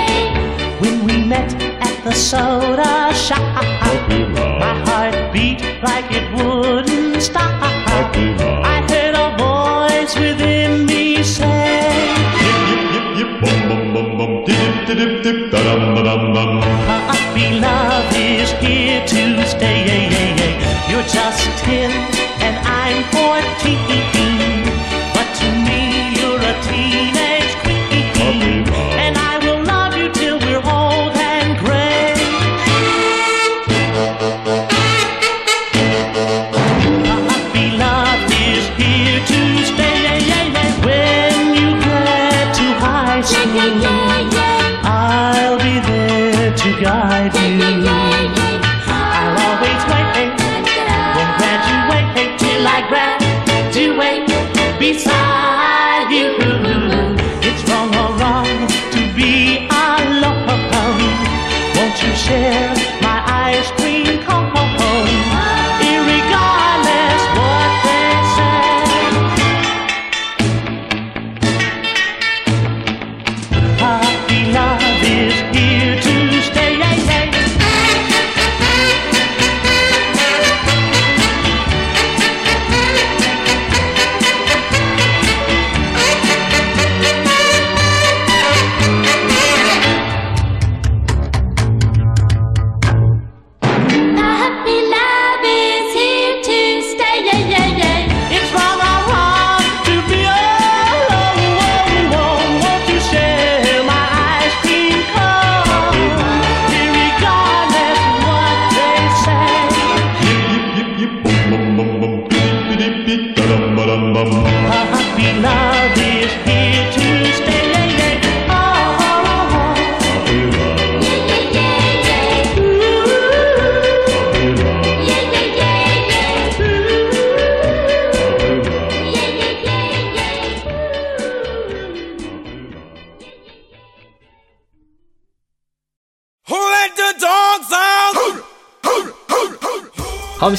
[0.81, 3.38] When we met at the soda shop,
[4.09, 7.50] my heart beat like it wouldn't stop.
[16.88, 20.11] Puppy love is here to stay.
[20.90, 22.19] You're just ten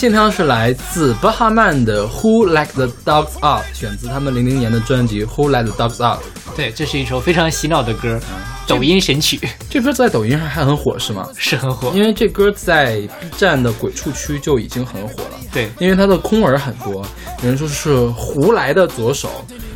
[0.01, 6.19] 好，我们现在听到的是来自巴哈曼的《Who Let the Dogs Out》，选自他们零零年的专辑《Who Let the Dogs Out》。
[6.55, 8.19] 对，这是一首非常洗脑的歌，
[8.65, 11.27] 抖音神曲，这歌在抖音上还很火，是吗？
[11.37, 11.91] 是很火。
[11.93, 15.39] 因为这歌在 B 站的鬼畜区就已经很火了。
[15.51, 17.05] 对，因为它的空耳很多，
[17.43, 19.29] 有人说是胡来的左手，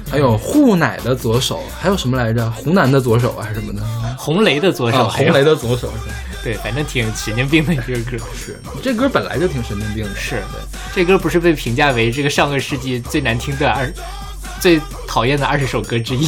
[0.10, 2.50] 还有沪奶的左手，还有什么来着？
[2.50, 3.82] 湖南的左手啊还是什么的？
[4.18, 5.94] 红雷的左手，啊，红雷的左手。
[6.44, 8.24] 对，反正挺神经病的一个歌。
[8.36, 8.55] 是，
[8.86, 10.16] 这歌本来就挺神经病的。
[10.16, 10.44] 是，
[10.94, 13.92] 这歌不是被评价为这个上个世纪最难听的二、
[14.62, 16.28] 最讨厌的二十首歌之一。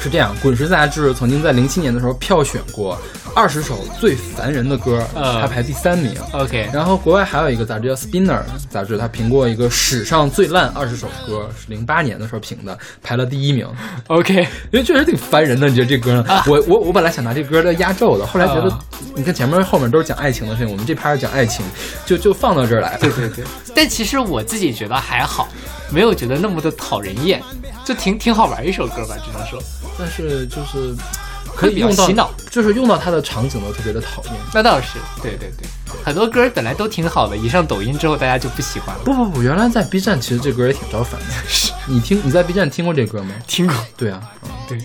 [0.00, 2.96] 是这样，《滚石》杂志曾经在零七年的时候票选过
[3.38, 6.12] 二十首最烦人的歌，呃它排第三名。
[6.32, 13.64] OK，然后国外还有一个杂志叫 Spinner 杂志，它评过一个史上最烂二十首歌，是零八年的时候评的，排了第一名。
[14.08, 16.24] OK，因为确实挺烦人的，你觉得这歌呢？
[16.48, 18.80] 我我我本来想拿这歌来压轴的，后来觉得啊，
[19.14, 21.64] 你看前面后面都是讲爱情的事情，我们这趴是讲爱情，
[22.04, 22.98] 就就放到这儿来了。
[22.98, 23.44] 对对对。
[23.72, 25.46] 但其实我自己觉得还好，
[25.92, 27.40] 没有觉得那么的讨人厌，
[27.84, 29.62] 就挺挺好玩一首歌吧，只能说。
[29.96, 30.92] 但是就是
[31.58, 34.32] 可以用到洗脑，就是用到它的场景都特别的讨厌。
[34.54, 35.66] 那倒是，对对对，
[36.04, 39.02] 很多歌本来都挺好的，一上抖音之后大家就不喜欢了。
[39.04, 41.26] 不不不，原来在 B 站其实这歌也挺招烦的。
[41.86, 43.34] 你听你在 B 站听过这歌吗？
[43.48, 44.78] 听过，对啊，嗯对。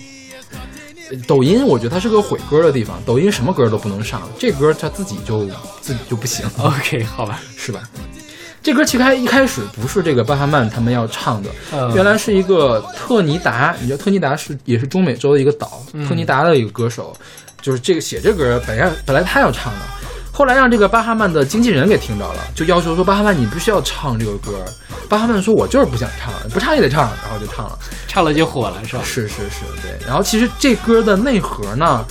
[1.28, 5.46] 抖音我觉得它是个毁歌的地方，抖音什么歌都不能上，这歌它自己就
[5.80, 7.84] 自己就不行，OK，好吧，是吧？
[8.64, 17.14] 这歌其实一开始不是这个巴哈曼他们要唱的，嗯原来是一个特尼达，你知道特尼达是也是中美洲的一个岛，嗯特尼达的一个歌手，
[17.62, 19.80] 就是这个写这歌本来本来他要唱的，
[20.32, 24.64] 后来让这个巴哈曼的经纪人给听着了，就要求说巴哈曼你必须要唱这个歌，
[25.10, 27.78] 巴哈曼说我就是不想唱，不唱也得唱，然后就唱了。
[28.08, 29.02] 唱了就火了，是吧？
[29.04, 30.08] 是是是，对。
[30.08, 32.06] 然后其实这歌的内核呢，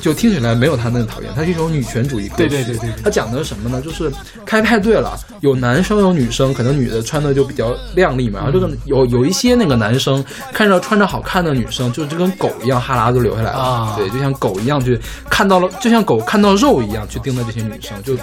[0.00, 2.48] 就听起来没有他那么讨厌，它是一种女权主义歌曲。
[2.48, 3.80] 对对对对对它讲的是什么呢？
[3.80, 4.10] 就是
[4.44, 18.16] 开派对了，有男生有女生，可能女的穿的就比较靓丽嘛，然后这个有有一些那个男生看着穿着好看的女生，就就跟狗一样哈喇子流下来了，啊对，就像狗一样去看到了，就像狗看到肉一样去盯着这些女生，就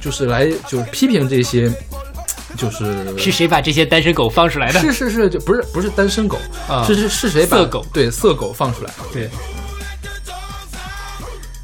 [0.00, 1.72] 就是来就是批评这些。
[2.56, 4.80] 就是是谁把这些单身狗放出来的？
[4.80, 6.36] 是是是，就不是不是单身狗，
[6.68, 8.90] 啊是是是谁把色狗对色狗放出来？
[9.12, 9.30] 对，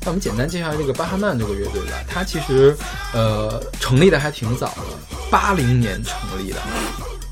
[0.06, 2.76] 那我们简单介绍这个巴哈曼这个乐队吧，它其实
[3.12, 6.58] 呃成立的还挺早的，八零年成立的。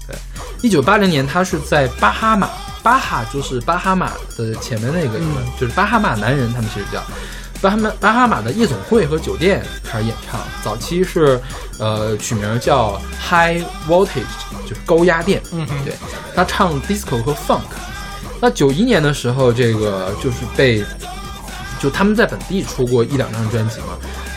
[0.09, 0.17] 对，
[0.61, 2.51] 一九八零年，它是在巴哈马，
[2.83, 7.01] 巴哈就是巴哈马的前面那个，嗯就是巴哈马男人，他们其实叫。
[7.63, 11.41] 巴哈马巴哈马的夜总会和酒店开始演唱，早期是
[11.79, 14.25] 呃取名叫 High Voltage，
[14.69, 15.41] 就是高压电。
[15.53, 15.95] 嗯哼对，
[16.35, 17.61] 他唱 disco 和 funk。
[18.41, 20.85] 那九一年的时候，这个就是被
[21.85, 23.89] 就他们在本地出过一两张专辑嘛。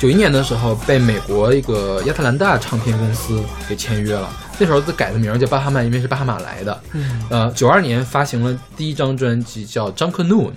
[0.02, 4.30] 九一年的时候，被美国一个亚特兰大唱片公司给签约了。
[4.60, 6.78] 那时候他改的名儿叫巴哈曼，因为是巴哈马来的。
[6.92, 10.50] 嗯，呃，九二年发行了第一张专辑叫《张克怒》，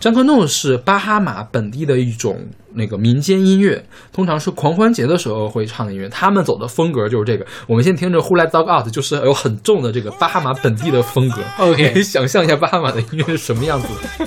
[0.00, 2.40] 张克怒是巴哈马本地的一种
[2.74, 6.08] 那个民间音乐，通常是狂欢节的时候会唱的音乐。
[6.08, 7.44] 他们走的风格就是这个。
[7.66, 11.42] 我们先听着《Who Let Dog Out》，就是有很重的这个巴哈马本地的风格。
[11.58, 14.26] OK 想象一下巴哈马的音乐是什么样子的。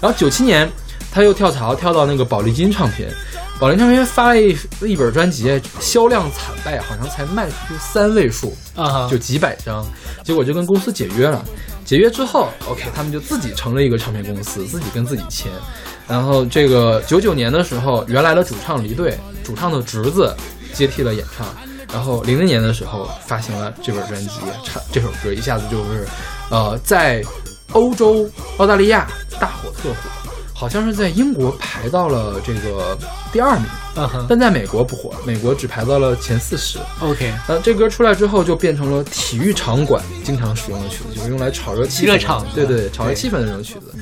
[0.00, 0.70] 然后九七年，
[1.10, 3.10] 他又跳槽跳到那个宝丽金唱片。
[3.58, 8.56] 宝丽金唱片发了一一本专辑，销量惨败，好像才卖出三位数。
[8.74, 9.86] 啊哈，就几百张，
[10.24, 11.44] 结果就跟公司解约了。
[11.84, 15.50] 解约之后，OK，他们就自己成了一个唱片公司，自己跟自己签。
[16.06, 20.34] 然后这个九九年的时候，原来的主唱离队，主唱的侄子
[20.72, 21.46] 接替了演唱。
[21.92, 26.06] 然后零零年的时候发行了这本专辑，唱这首歌一下子就是，
[26.48, 27.20] 呃，在
[27.72, 29.08] 欧洲、澳大利亚
[29.40, 29.96] 大火特火，
[30.60, 32.94] 好像是在英国排到了这个
[33.32, 33.64] 第二名，
[34.28, 36.78] 但在美国不火，美国只排到了前四十。
[37.00, 42.08] ，OK，呃，这歌出来之后，就变成了体育场馆经常使用的曲子，就是用来炒热气氛。
[42.08, 43.94] 热场对对，炒热气氛的那种曲子。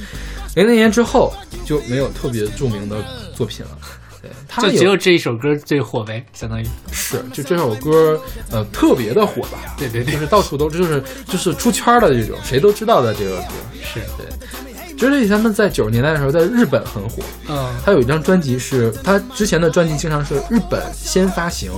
[0.57, 1.33] 零零年之后
[1.65, 2.97] 就没有特别著名的
[3.37, 3.79] 作品了。
[4.21, 6.67] 对，他就只有这一首歌最火呗，相当于。
[6.91, 9.77] 是就这首歌，呃，特别的火吧？
[9.79, 13.45] 对对对就是到处都就是就是出圈的这种，谁都知道的这个歌。
[13.81, 14.68] 是，对，
[14.99, 21.71] 就是 j 他们在九十年代的时候在日本很火，嗯，他有一张专辑是他之前的专辑经常是日本先发行，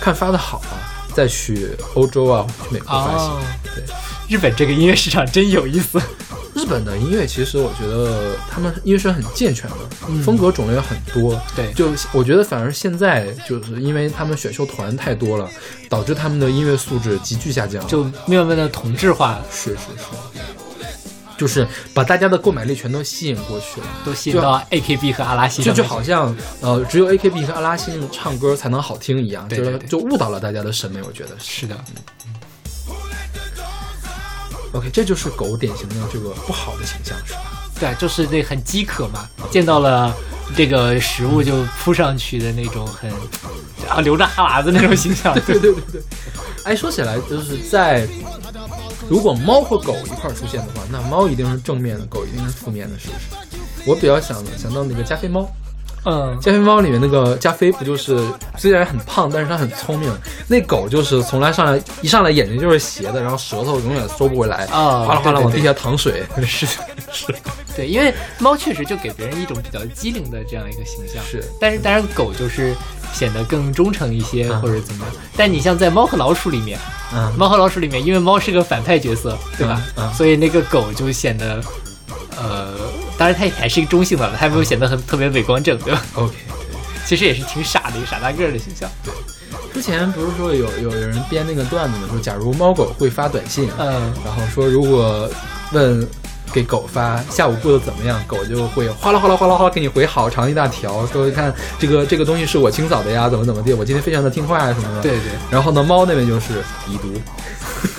[0.00, 0.80] 看发的好啊，
[1.14, 3.30] 再去欧洲啊，去美国发行。
[3.30, 3.40] 哦，
[3.74, 3.84] 对，
[4.34, 6.00] 日本这个音乐市场真有意思。
[6.54, 11.40] 日本的音乐其实我觉得他们音乐是很健全的，嗯风格种类很多。
[11.56, 15.48] 对就我觉得反而现在就是因为他们选秀团太多了，
[15.88, 17.84] 导致他们的音乐素质急剧下降。
[17.86, 19.42] 就慢慢的同质化了。
[19.50, 20.42] 是是是，
[21.42, 23.86] 就是把大家的购买力全都吸引过去了。
[24.04, 31.62] 都吸引到 AKB 和阿拉西就上面去，就好像呃，只有 AKB 和阿拉西唱歌才能好听一样，对对对就是就误导了大家的审美，我觉得是。
[31.62, 31.76] 是的
[34.72, 37.40] ，OK，这就是狗典型的这个不好的形象，是吧？
[37.80, 40.14] 对，就是那很饥渴嘛，见到了
[40.56, 43.10] 这个食物就扑上去的那种很
[43.88, 45.34] 啊流着哈喇子那种形象。
[45.44, 46.02] 对对对对。
[46.64, 48.06] 哎，说起来，就是在
[49.12, 53.90] 如果猫和狗一块出现的话，那猫一定是正面的，狗一定是负面的，是不是？
[53.90, 55.46] 我比较想想到那个加菲猫，
[56.04, 58.18] 嗯，加菲猫里面那个加菲不就是
[58.58, 60.12] 虽然很胖，但是它很聪明。
[60.48, 66.24] 那狗就是从来上来一上来眼睛就是斜的，然后舌头永远缩不回来，啊哗啦哗啦往地下淌水。
[66.46, 66.66] 是
[67.12, 67.34] 是，
[67.76, 72.74] 对，因为猫确实就给别人一种比较机灵的这样一个形象，是但是当然狗就是
[73.12, 75.14] 显得更忠诚一些、嗯或者怎么样。
[75.36, 76.78] 但你像在猫和老鼠里面，
[77.14, 79.80] 嗯，猫和老鼠里面，因为猫是个反派角色，对吧？
[79.96, 81.62] 嗯嗯所以那个狗就显得，
[82.36, 82.71] 呃，
[83.18, 86.34] 当然它也还是一个中性的了，它没有显得很特别伟光正，对吧？OK。
[87.04, 88.88] 其实也是挺傻的一个傻大个儿的形象。
[89.74, 95.28] 之前不是说有有有人编那个段子嘛，说假如猫狗会发短信，嗯，然后说如果
[95.72, 96.06] 问
[96.52, 105.02] 给狗发下午过得怎么样，狗就会哗啦哗啦哗啦哗啦给你回好长一大条，说你看这个这个东西是我清扫的呀，怎么怎么地，我今天非常的听话呀什么的。
[105.02, 105.12] 对。
[105.12, 107.12] 对，然后呢，猫那边就是已读，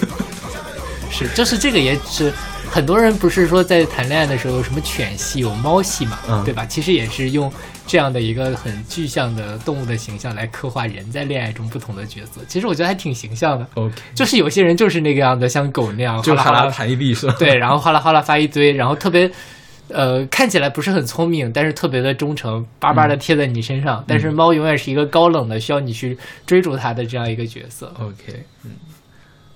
[1.11, 2.31] 是，就是这个也是。
[2.73, 6.65] 很多人不是说在谈恋爱的时候有什么犬系、有猫系嘛，嗯对吧？
[6.65, 7.53] 其实也是用
[7.85, 12.41] 这样的一个很具象的动物的形象来刻画人在恋爱中不同的角色。
[12.47, 13.67] 其实我觉得还挺形象的。
[13.75, 17.35] OK，就是有些人就是那个样子，像狗那样，就哈啦哗啦弹一地是吧？
[17.37, 19.29] 对，然后哗啦哗啦发一堆，然后特别，
[19.89, 24.03] 呃，看起来不是很聪明，但是特别的忠诚，巴巴的贴在你身上。
[24.07, 26.17] 但是猫永远是一个高冷的，需要你去
[26.47, 27.93] 追逐它的这样一个角色。
[27.99, 28.71] OK，嗯，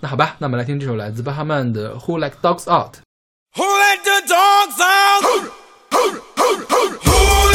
[0.01, 2.93] 那好吧，那我们来听这首来自巴哈曼的《Who Let Dogs Out》。
[3.57, 5.21] Who let the dogs out?
[5.23, 5.49] Who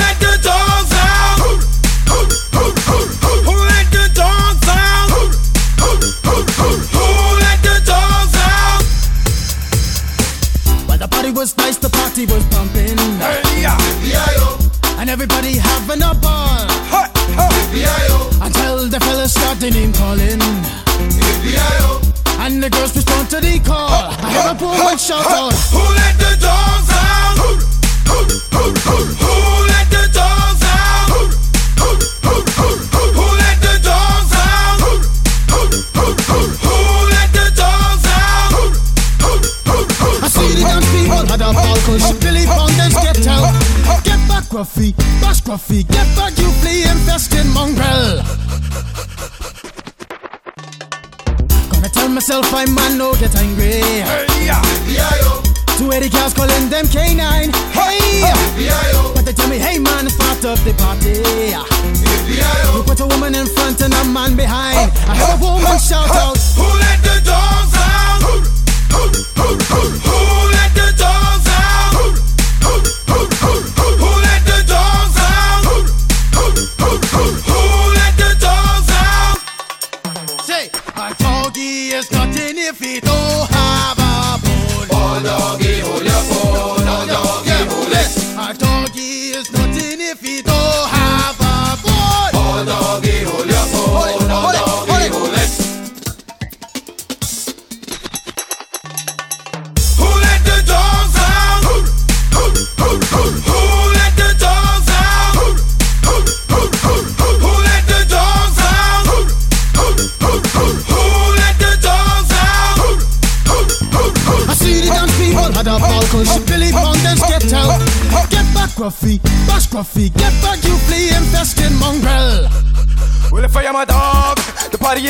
[0.02, 1.38] let the dogs out?
[3.46, 5.08] Who let the dogs out?
[5.78, 7.06] Who
[7.44, 8.82] let the dogs out?
[10.88, 16.14] Well, the party was nice, the party was pumping, Hey, yeah, and everybody having a
[16.14, 16.66] ball.
[16.90, 17.06] hey,
[17.38, 20.38] hey, B-I-O, Until the fellas started name calling,
[21.44, 22.00] B-I-O.
[22.42, 23.88] And the girls respond to the call.
[23.88, 27.38] I hear a woman shout out, Who let the dogs out?
[27.38, 27.54] Who
[29.70, 31.06] let the dogs out?
[31.78, 31.86] Who
[33.38, 34.82] let the dogs out?
[36.66, 36.82] Who
[37.14, 38.50] let the dogs out?
[40.18, 43.54] I see the dance people had a ball, cause she Billy Fountains get out.
[44.02, 48.18] Get back, Gruffy, bash Gruffy, get back, you flea infested mongrel.
[52.14, 53.80] Myself I'm man, no get angry.
[53.80, 55.42] Hey, yeah, B-I-O,
[55.78, 57.50] Two eighty cows calling them canine.
[57.72, 58.22] Hey!
[58.56, 61.22] B-I-O, But they tell me, hey man, start up the party.
[61.22, 62.76] B-I-O.
[62.76, 64.92] You put a woman in front and a man behind.
[65.08, 68.20] I heard a woman shout out, Who let the dogs out?
[68.22, 70.51] Who let the dogs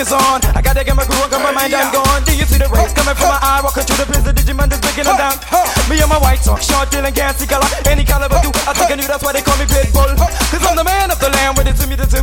[0.02, 0.42] is on.
[0.58, 2.26] I gotta get my groove on, got my mind, I'm gone.
[2.26, 3.62] Do you see the rays coming from my eye?
[3.62, 5.38] Walking through the prison, Digimon is breaking them down.
[5.86, 7.66] Me and my white talk, short, dealing, can't see color.
[7.86, 10.10] Any caliber do, I think I knew that's why they call me Pitbull.
[10.18, 12.18] Cause I'm the man of the land, with it to me to say,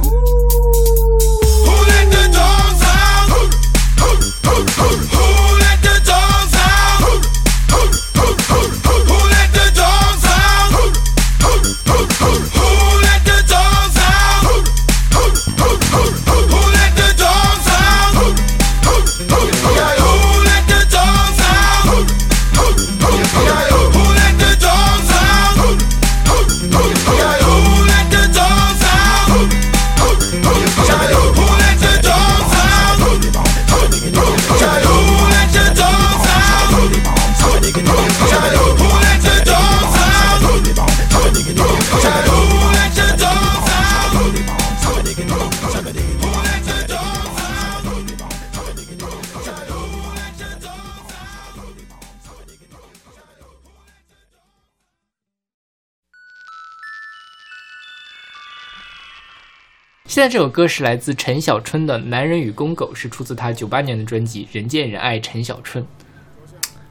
[60.20, 65.82] 现在这首歌是来自陈小春的《男人与公狗》，是出自他九八年的专辑《人见人爱陈小春》。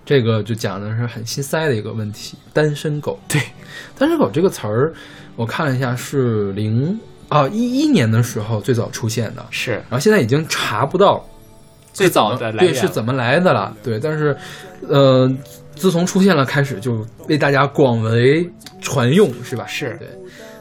[0.03, 3.20] 这个就讲的是很心塞的一个问题，单身狗。
[3.29, 3.39] 对，
[3.99, 4.95] 单身狗这个词儿，
[5.37, 6.99] 我看了一下是零
[7.29, 9.72] 啊一一年的时候最早出现的，是。
[9.72, 11.22] 然后现在已经查不到
[11.93, 14.35] 最早的来对是怎么来的了，对，但是
[14.89, 15.31] 呃，
[15.74, 18.51] 自从出现了开始就被大家广为
[18.81, 19.66] 传用，是吧？
[19.66, 19.95] 是。
[19.99, 20.09] 对，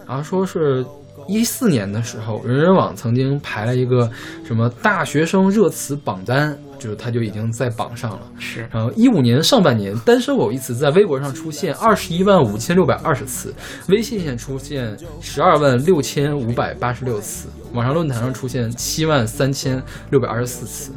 [0.05, 0.86] 然后说是
[1.28, 4.09] 一四年的时候，人人网曾经排了一个
[4.45, 8.21] 什么大学生热词榜单，就是它就已经在榜上了。
[8.39, 13.53] 是然后一五年上半年，单身狗一词在微博上出现二十一万五千六百二十次，
[13.88, 20.91] 微信上出现十二万六千五百八十六次，网上论坛上出现七万三千六百二十四次。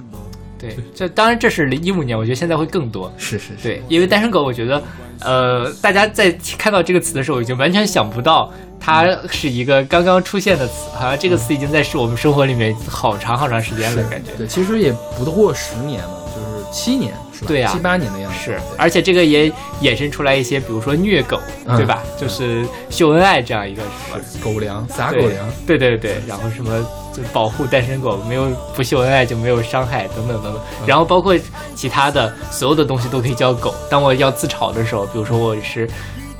[0.58, 3.10] 对，这当然这是零一五年，我觉得现在会更多。
[3.16, 4.82] 是是是，对，因为单身狗，我觉得，
[5.20, 14.32] 呃，大家在看到这个词的时候，已经完全想不到它是一个刚刚出现的词，好像这个词已经在是我们生活里面好长好长时间了，感觉。
[14.38, 17.46] 对，其实也不过十年嘛，就是七年是吧？
[17.46, 18.38] 对呀七八年的样子。
[18.42, 19.52] 是，而且这个也
[19.82, 22.02] 衍生出来一些，比如说虐狗，嗯对吧？
[22.18, 31.36] 就是秀恩爱这样一个什么是狗粮撒狗粮，对对对，然后什么就保护单身狗，没有不秀恩爱就没有伤害等等等等，嗯然后包括
[31.74, 33.74] 其他的所有的东西都可以叫狗。
[33.90, 35.88] 当我要自嘲的时候，比如说我是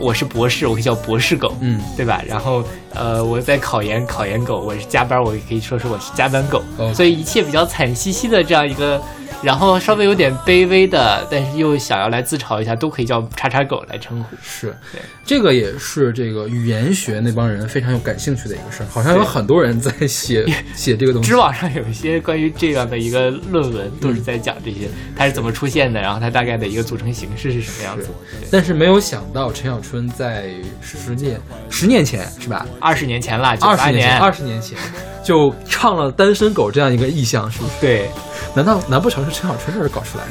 [0.01, 2.23] 我是博士，我可以叫博士狗，嗯，对吧？
[2.27, 6.63] 然后呃我在考研，考研狗，我是加班，我也可以说是我是加班狗。
[6.95, 9.01] 所以一切比较惨兮兮的这样一个。
[9.43, 14.37] 然后稍微有点卑微的，但是又想要来自嘲一下，都可以叫叉叉狗来称呼。
[14.43, 20.45] 是对，这个也是这个语言学那帮人非常有感兴趣的一个事儿，好像有很多人在写
[20.77, 21.37] 写这个东西知。
[21.37, 28.09] 网上有一些关于这样的一个论文，都是在讲这些它是怎么出现的，然后它大概的一个组成形式是什么样子。
[28.51, 30.51] 但是没有想到陈小春在
[30.83, 32.67] 十年十年前是吧？
[32.81, 34.79] 二十年前了，九八二十年前，二十年前
[35.23, 37.73] 就唱了《单身狗》这样一个意象，是不是？
[37.81, 38.11] 对，
[38.55, 40.31] 难道难不成是陈小春这儿搞出来的？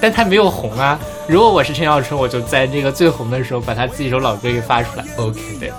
[0.00, 0.98] 但他没有红啊。
[1.26, 5.04] 如果我是陈小春，我就在这个最红的时候把他自己一首老歌给发出来。
[5.16, 5.72] OK，对，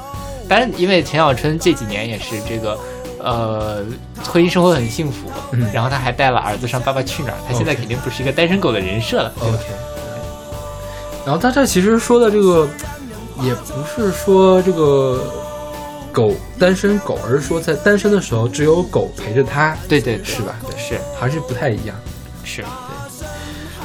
[0.47, 2.79] 当然，因为陈小春这几年也是这个。
[3.17, 3.83] 呃，
[4.29, 9.33] 婚姻生活很幸福，嗯然后他还带了儿子上《爸爸去哪儿》，他现在肯定不是一个单身狗的人设了。
[9.39, 9.63] OK，
[11.25, 12.67] 然后他这其实说的这个，
[13.41, 15.23] 也不是说这个
[16.15, 20.55] 狗单身狗，而是说在单身的时候只有狗陪着他，对对，对是吧？
[20.65, 21.95] 对，是还是不太一样。
[22.45, 22.63] 是，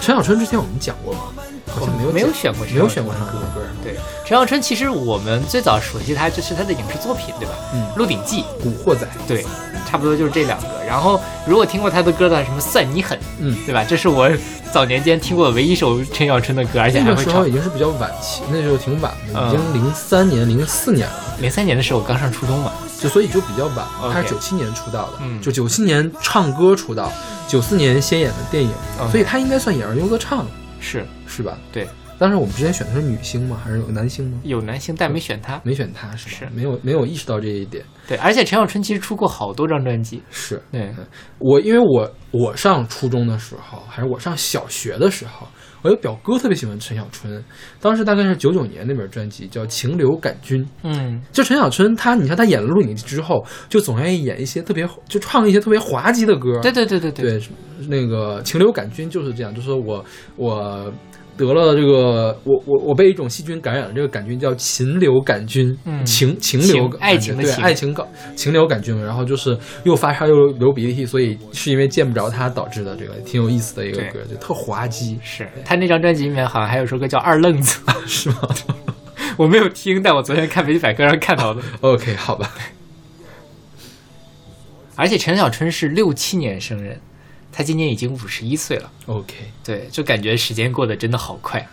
[0.01, 1.20] 陈小春之前我们讲过吗？
[1.66, 3.62] 好像没有没有选过陈没有选过他的歌。
[3.83, 7.55] 对，陈小春其实我们最早熟悉他就是他的影视作品，对吧？
[7.74, 9.45] 嗯鹿鼎记》古惑仔，对，
[9.89, 10.68] 差不多就是这两个。
[10.87, 13.85] 然后如果听过他的歌的，什么《算你狠》，嗯，对吧？
[13.85, 14.31] 这是我
[14.72, 17.53] 早年间听过的唯一一首陈小春的歌，而且还会唱那个时候已。
[17.53, 23.86] 经是比较晚期，那时候挺晚的，嗯已经零三年、零四年了，零三年的时候我刚上初中嘛，就所以就比较晚。
[24.12, 27.11] 他是九七年出道的，嗯就九七年唱歌出道，
[27.49, 28.72] 九四年先演的电影，
[29.11, 30.47] 所以他应该算演而优则唱，
[30.80, 31.57] 是是吧？
[31.72, 31.88] 对，
[32.18, 33.59] 当时我们之前选的是女星吗？
[33.64, 34.38] 还是有男星吗？
[34.45, 35.59] 有男星，但没选他。
[35.64, 36.36] 没选他是吧？
[36.38, 37.82] 是没有没有意识到这一点。
[38.07, 40.22] 对，而且陈小春其实出过好多张专辑。
[40.30, 40.95] 是对，
[41.38, 45.47] 我，因为我我上初中的时候，还是我上小学的时候，
[45.83, 47.43] 我有表哥特别喜欢陈小春，
[47.81, 50.62] 当时大概是九九年那本专辑叫《情流感菌》。
[50.83, 56.61] 嗯，就陈小春他，你看他演了《鹿鼎记》之后，就总愿意演一些特别，就唱一些特别滑稽的歌。
[56.61, 57.43] 对对对对对，对，
[57.89, 60.05] 那个情流感菌就是这样，就是说我
[60.37, 60.93] 我
[61.47, 78.36] 得了这个，我我我被一种细菌感染了，这个杆菌叫禽流杆菌，嗯情情情流杆爱情的对爱情感禽流杆菌，然后就是又发烧又流鼻涕，所以是因为见不着他导致的，这个挺有意思的一个歌，就特滑稽，是他那张专辑里面好像还有首歌叫《二愣子》， 是吗？
[79.36, 81.62] 我没有听，但我昨天看维基百科上看到的。
[81.80, 82.53] OK，好吧，
[84.97, 87.01] 而且陈小春是六七年生人，
[87.53, 88.91] 他今年已经五十一岁了。
[89.07, 89.35] OK，
[89.65, 91.67] 对，就感觉时间过得真的好快。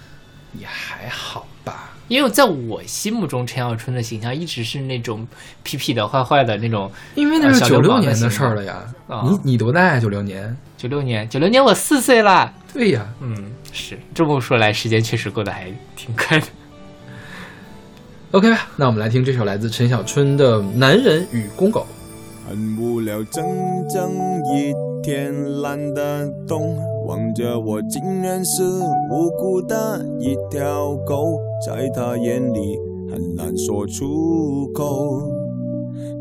[0.53, 1.93] 也还好吧。
[2.07, 5.27] 因为在我心目中，陈小春的形象一直是那种
[5.65, 6.89] 痞痞的、坏坏的那种。
[7.15, 9.99] 因为那是九六年的事儿了呀，啊你你多大呀？
[9.99, 10.55] 九六年？
[10.77, 12.51] 九六年，九六年我四岁啦。
[12.73, 16.47] 对呀，嗯，是这么说来，时间确实过得还挺快的。
[18.31, 21.85] OK 吧，那我们来听这首来自陈小春的《男人与公狗》。
[22.47, 23.43] 很无聊，整
[23.89, 24.09] 整
[24.55, 24.73] 一
[25.03, 28.63] 天懒得动，望着我竟然是
[29.11, 32.79] 无辜的一条狗，在他眼里
[33.11, 35.29] 很难说出口，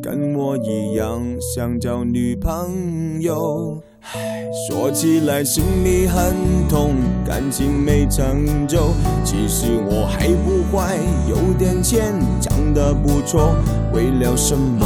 [0.02, 1.22] 跟我一样
[1.54, 3.80] 想交女朋友。
[4.12, 6.34] 唉，说起来心里很
[6.68, 6.90] 痛，
[7.24, 8.88] 感情没成就。
[9.24, 10.96] 其实我还不坏，
[11.28, 13.54] 有点钱，长得不错。
[13.92, 14.84] 为了什么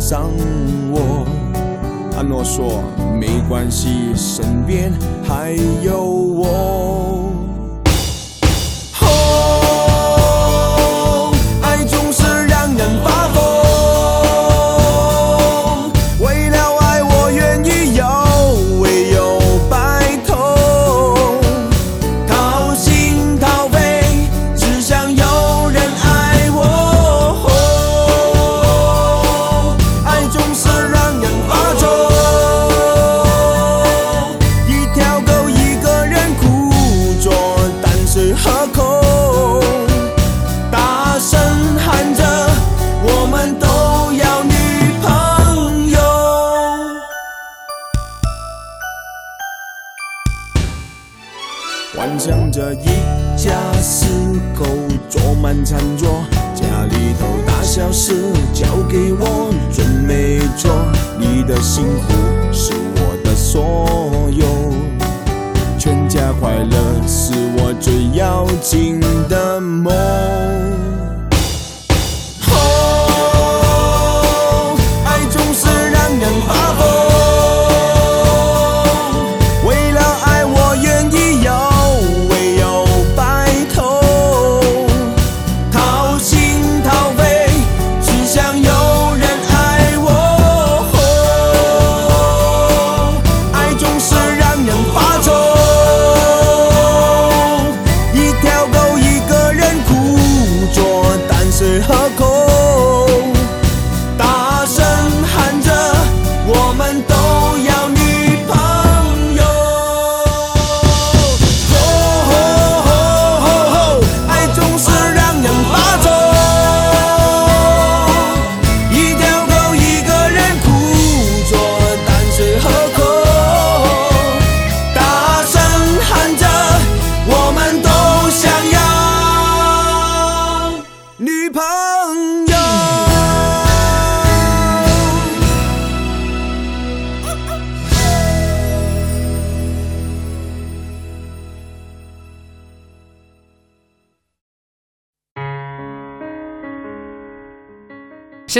[0.00, 0.30] 伤
[0.90, 1.26] 我。
[2.16, 2.82] 阿诺说
[3.20, 4.92] 没关系，身边
[5.22, 6.99] 还有我。
[57.92, 58.12] 是
[58.52, 60.70] 交给我准没错，
[61.18, 62.14] 你的幸福
[62.52, 63.86] 是我的所
[64.30, 64.46] 有，
[65.78, 66.76] 全家快乐
[67.06, 70.19] 是我最要紧的梦。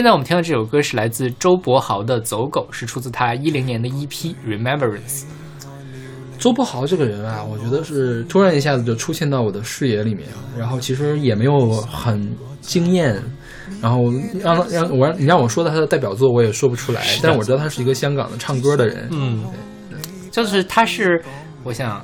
[0.01, 4.09] 现在我们听到这首歌是来自周柏豪的《走狗》，是出自他一零年的 EP
[4.49, 4.97] 《Remembrance》。
[6.39, 10.27] 周柏豪这个人啊，我觉得是突然一下子就出现到我的视野里面，
[10.59, 13.15] 然后其实也没有很惊艳，
[13.83, 14.11] 然后
[14.43, 19.45] 让让我让你让我说他的代表作，我也说不出来，但是我知道他是一个香港的唱歌的人，嗯，
[20.31, 21.23] 就是他是，
[21.63, 22.03] 我想，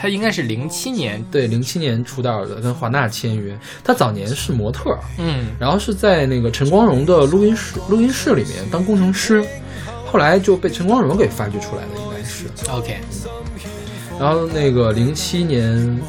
[0.00, 5.48] 他应该是零七年，对，零七年出道的，跟华纳签约，他早年是模特，嗯。
[5.58, 9.44] 然后是在那个陈光荣的录音室录音室里面当工程师，
[10.06, 12.44] 后来就被陈光荣给发掘出来的，应该是。
[12.70, 12.96] ，OK，
[14.20, 16.00] 然后那个零七年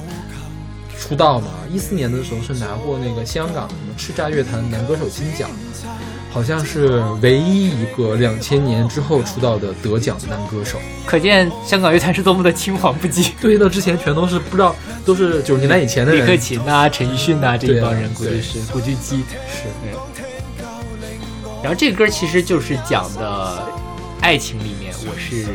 [0.96, 5.50] 出道嘛，一四年的时候是拿过那个香港什么叱咤乐坛男歌手金奖，
[6.32, 10.78] 好像是唯一一个两千年之后出道的得奖男歌手。
[11.06, 13.32] 可见香港乐坛是多么的青黄不接。
[13.42, 16.38] 对的，之前全都是不知道，都是九十年代以前的李克。
[16.38, 19.18] 勤呐、陈奕迅呐、这一帮人，估计是古巨基。
[19.18, 19.68] 是，
[21.62, 23.68] 然后这个歌其实就是讲的
[24.22, 25.48] 爱情里面，我是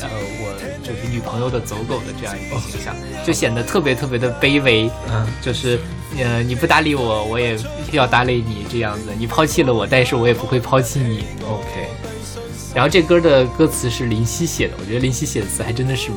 [0.00, 0.08] 呃，
[0.40, 2.94] 我就是女朋友的走狗的这样一个形象，
[3.26, 4.88] 就显得特别特别的卑微。
[5.10, 5.80] 嗯，就是
[6.18, 7.56] 呃，你不搭理我，我也
[7.92, 9.10] 要搭理你这样子。
[9.18, 11.24] 你抛弃了我，但是我也不会抛弃你。
[11.44, 11.88] OK。
[12.74, 16.10] 然后这歌的歌词是林夕写的，我觉得林夕写的词还真的是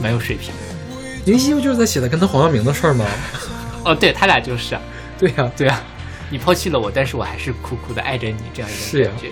[0.00, 1.24] 蛮有水平的。
[1.26, 3.04] 林夕不就是在写的跟他黄耀明的事儿吗？
[3.84, 4.80] 哦，对他俩就是啊，
[5.18, 5.82] 对呀、对啊，
[6.30, 9.30] 你抛弃了我，但是我还是苦苦的爱着你，这样一种感觉。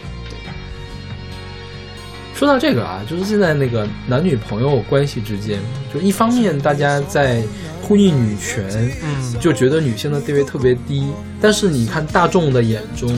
[2.37, 5.59] 说到这个啊，就是现在那个男女朋友关系之间，
[5.93, 7.43] 就一方面大家在
[7.83, 11.07] 呼吁女权，嗯就觉得女性的地位特别低，
[11.41, 13.11] 但是你看大众的眼中，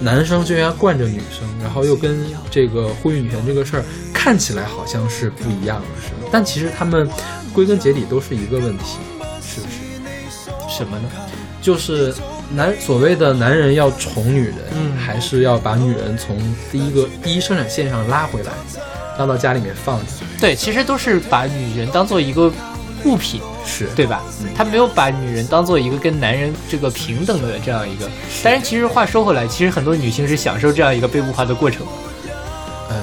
[0.00, 6.12] 男生就应该惯着女生，然后又跟这个呼吁女权这个事儿看起来好像是不一样的，是？
[6.32, 7.06] 但其实他们
[7.52, 8.96] 归根结底都是一个问题，
[9.42, 10.74] 是不是？
[10.74, 11.10] 什么呢？
[11.60, 12.14] 就是
[12.54, 16.38] 男所谓的男人要宠女人，嗯还是要把女人从
[16.70, 18.52] 第一个第一生产线上拉回来，
[19.18, 20.06] 拉到家里面放着，
[20.40, 22.52] 对，其实都是把女人当做一个
[23.04, 24.22] 物品，是对吧？
[24.54, 28.08] 他没有把女人当做一个跟男人这个平等的这样一个。
[28.42, 31.86] 但是其实话说回来，其实很多女性是享受这样一个被物化的过程。
[32.88, 32.96] 呃，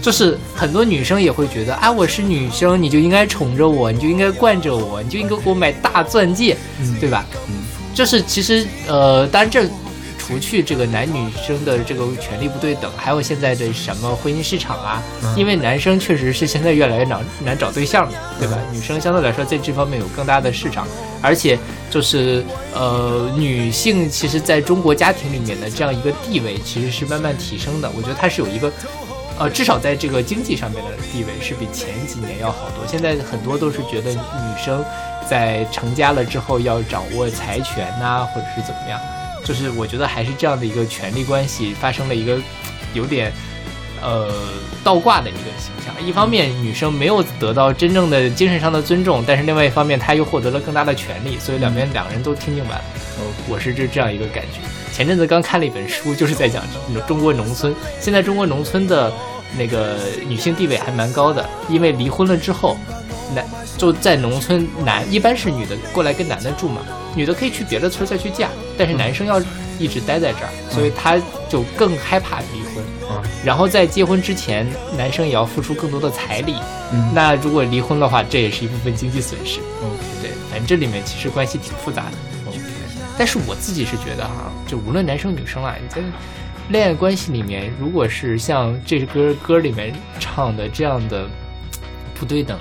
[0.00, 7.26] 就是很多女生也会觉得啊，我是女生，你就应该宠着我，你就应该惯着我，你就应该给我买大钻戒，嗯对吧？
[7.48, 7.54] 嗯，
[7.94, 9.66] 就是其实呃，当然这
[10.18, 15.02] 除去这个男女生的这个权利不对等，还有现在的什么婚姻市场啊，
[15.36, 18.58] 因为男生确实是现在越来越难难找对象了，对吧？
[18.72, 20.86] 女生相对来说在这方面有更大的市场，
[21.22, 21.58] 而且
[21.90, 22.42] 就是
[22.74, 28.72] 呃，女性其实在中国家庭里面的这样一个地位其实是慢慢提升的，我觉得它是有一个。
[29.36, 32.86] 呃，至少在这个经济上面的地位是比前几年要好多。
[32.86, 34.80] 现在很多都是觉得女生
[35.28, 39.00] 在成家了之后要掌握财权呐、或者是怎么样，
[39.44, 42.38] 就是我觉得还是这样的一个权力关系发生了一个
[42.92, 43.32] 有点
[44.02, 44.30] 呃
[44.82, 45.94] 倒挂的一个形象。
[46.04, 52.80] 一方面，女生没有得到真正的精神上的尊重，但是另外一方面，她又获得了更大的权利，所以两边两个人都听命版。
[53.48, 54.60] 我是这这样一个感觉。
[54.92, 56.62] 前阵子刚看了一本书，就是在讲
[57.06, 57.74] 中国农村。
[58.00, 59.12] 现在中国农村的
[59.56, 62.76] 那个女性地位还蛮高的，因为离婚了之后，
[63.34, 63.46] 男
[63.78, 66.80] 就在农村男一般是女的过来跟男的住嘛，
[67.14, 69.40] 女的可以去别的村再去嫁，但是男生要
[69.78, 71.16] 一直待在这儿，所以他
[71.48, 72.84] 就更害怕离婚。
[73.08, 74.66] 啊然后在结婚之前，
[74.96, 76.56] 男生也要付出更多的彩礼。
[76.92, 79.60] 嗯那如果离婚的话，这也是一部分经济损失。
[79.60, 82.48] ，OK 对，反正这里面其实关系挺复杂的。
[82.48, 82.58] OK，
[83.18, 86.00] 但是我自己是觉得哈，就无论男生女生啊，你在
[86.70, 91.28] 恋爱关系里面，如果是像这歌歌里面唱的这样的
[92.14, 92.58] 不对等，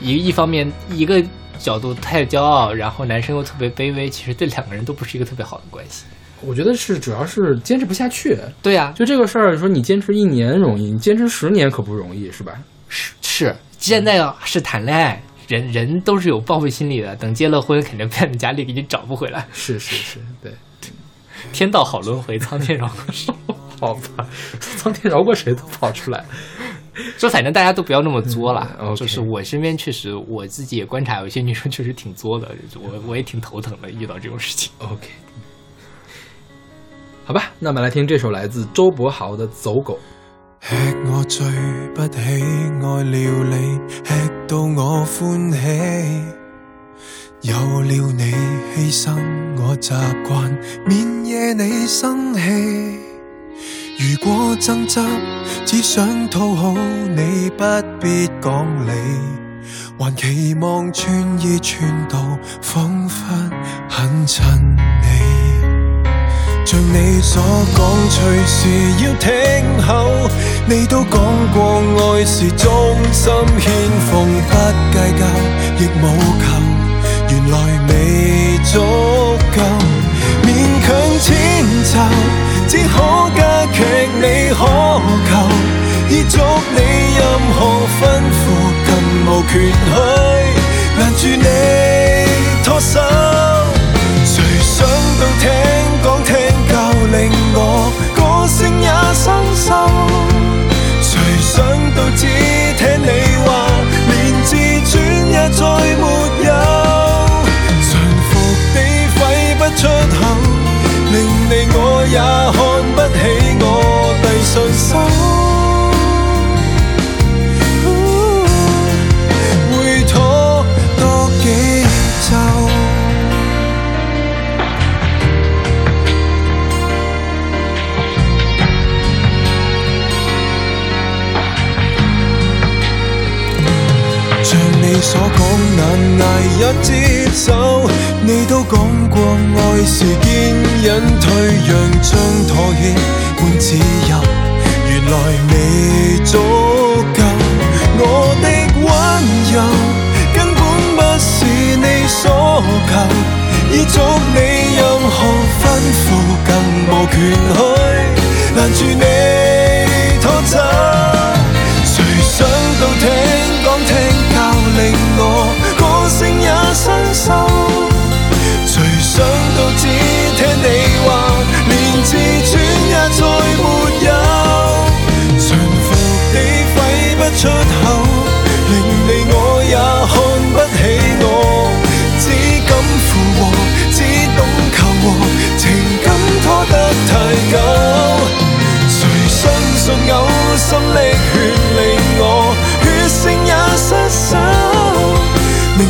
[0.00, 1.22] 一一方面一个
[1.58, 6.04] 角度太骄傲，然后男生又特别卑微，其实对两个人都不是一个特别好的关系。
[6.40, 8.38] 我觉得是主要是坚持不下去。
[8.62, 12.52] 对呀、就这个事儿，说你坚持一年容易，你坚持十年可不容易，是吧？
[12.88, 19.46] 是是，现在啊是谈恋爱，人人都是有报复心理的，等结了婚，肯定变本加厉，给你找不回来。
[19.52, 20.52] 是是是，对，
[21.52, 23.34] 天道好轮回，苍天饶过谁。
[23.80, 24.26] 好吧，
[24.58, 26.24] 苍天饶过谁都跑出来。
[27.16, 28.94] 就反正大家都不要那么作了。
[28.96, 34.72] 就是我身边确实我自己也观察，有些女生确实挺作的，我我也挺头疼的，遇到这种事情。
[34.78, 35.08] OK，
[37.24, 39.94] 好吧，那么来听这首来自周柏豪的《走狗》。
[40.60, 40.74] 吃
[41.06, 41.46] 我最
[41.94, 46.38] 不喜愛料理，吃到我歡喜。
[47.42, 48.34] 有了你。
[48.74, 49.16] 犧牲，
[49.56, 49.94] 我習
[50.24, 50.50] 慣
[50.86, 51.86] 免惹你。
[51.86, 53.07] 生氣。
[54.00, 55.04] 如果爭執，
[55.66, 56.72] 只想討好
[57.16, 57.64] 你，不
[58.00, 58.92] 必講理，
[59.98, 63.50] 還期望穿衣穿到彷彿
[63.88, 64.40] 很襯
[65.02, 65.08] 你。
[66.64, 67.42] 像你所
[67.74, 70.30] 講，隨時要聽候。
[70.68, 71.18] 你都講
[71.52, 73.66] 過愛是忠心獻
[74.08, 74.54] 奉，不
[74.94, 75.26] 計較
[75.80, 76.06] 亦冇
[76.38, 76.46] 求。
[77.30, 77.56] 原來
[77.88, 78.78] 未足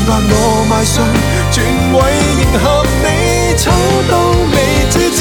[0.08, 1.04] 明白我邁上
[1.50, 1.56] 全
[1.92, 1.96] 为
[2.40, 2.64] 迎合
[3.04, 3.06] 你，
[3.58, 3.70] 丑
[4.10, 4.12] 到
[4.54, 4.56] 未
[4.88, 5.20] 知丑。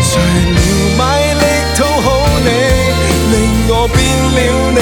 [0.00, 0.58] 除了
[0.96, 1.02] 卖
[1.34, 1.42] 力
[1.74, 2.06] 讨好
[2.38, 2.48] 你，
[3.32, 3.34] 令
[3.68, 3.98] 我变
[4.30, 4.38] 了
[4.76, 4.78] 你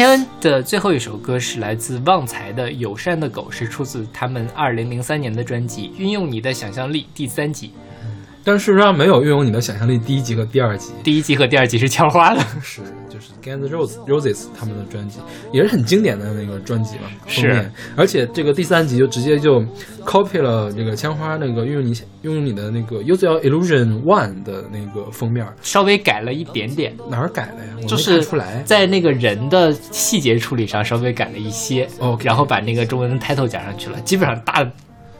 [0.00, 7.72] 天的最后一首歌是来自旺财的《友善的狗》，是出自他们二零零三年的专辑《运用你的想象力》第三集。
[8.42, 15.18] 但事实上没有运用你的想象力第一集和第二集，第一集和第二集是枪花的， 是就是 Guns Roses Roses 他们的专辑，
[15.52, 17.72] 也是很经典的那个专辑嘛，封是面。
[17.96, 19.62] 而且这个第三集就直接就
[20.04, 27.72] copy 了这个枪花那个运用你运用你的那个 Your Illusion One 的那个封面，稍微改了一点点，哪儿改了呀？
[27.76, 28.62] 我没就是看出来。
[28.62, 34.66] 在那个人的细节处理上稍微改了一些 OK 然后把那个中文的 title 加上去了，基本上大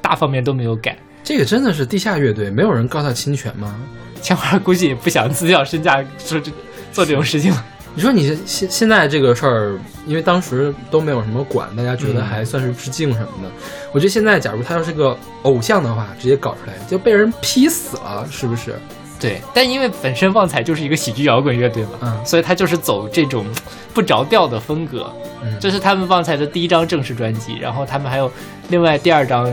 [0.00, 0.96] 大方面都没有改。
[1.22, 3.74] 这个真的是地下乐队，没有人告他侵权吗？
[4.22, 6.52] 千花估计也不想自掉身价说这
[6.92, 7.54] 做这种事情。
[7.94, 13.50] 你说你现现在这个事儿，因为当时都没有什么管，大家觉得嗯还算是致敬什么的。
[13.92, 18.74] 我觉得现在假如他要是个偶像的话，直接搞出来就被人劈死了，是不是？
[19.18, 23.44] 对，但因为本身旺财就是一个喜剧摇滚乐队嘛，嗯所以他就是走这种
[23.92, 25.12] 不着调的风格。
[25.42, 28.30] 嗯这是他们旺财的第一张正式专辑，然后他们还有
[28.68, 29.50] 另外第二张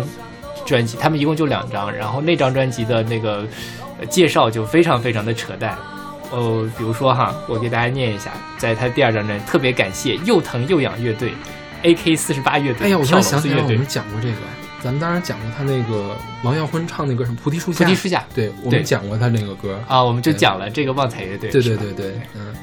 [0.67, 3.47] 专辑，他们一共就两张，然后那张专辑的那个
[3.99, 5.75] 呃介绍就非常非常的扯淡。
[6.29, 11.31] 哦，比如说哈，我给大家念一下，在他第二张专辑，特别感谢又疼又痒乐队
[11.83, 14.35] ，AK 四十八乐队，哎呀，我突然想起来我们，讲过这个，
[14.83, 18.25] 咱们当时讲过他那个王耀辉唱那个什么《菩提树下》，菩提树下。
[18.35, 19.79] 对我们讲过他那个歌。
[19.87, 22.53] 啊，我们就讲了这个旺财乐队，对对对对，嗯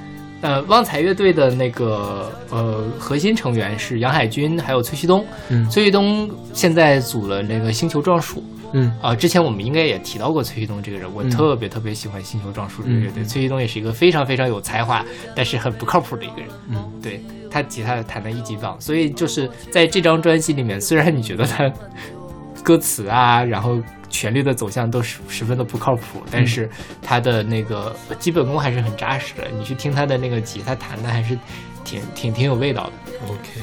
[0.44, 5.24] 呃，旺财乐队的那个呃核心成员是杨海军，还有崔旭东。
[5.48, 13.22] 嗯崔旭东现在组了那个星球撞树嗯啊、之前我们应该也提到过崔旭东这个人，我嗯特别特别喜欢星球撞树这个乐队。
[13.22, 15.02] 嗯崔旭东也是一个非常非常有才华，
[15.34, 16.50] 但是很不靠谱的一个人。
[16.68, 21.72] 嗯，对他吉他弹的一级棒，所以就是在这张专辑里面，虽然你觉得他
[22.62, 23.80] 歌词啊，然后
[24.14, 26.70] 旋律的走向都十十分的不靠谱，但是
[27.02, 29.48] 他的那个基本功还是很扎实的。
[29.58, 31.36] 你去听他的那个吉他弹的还是
[31.82, 32.92] 挺挺挺有味道的。
[33.26, 33.60] ，OK。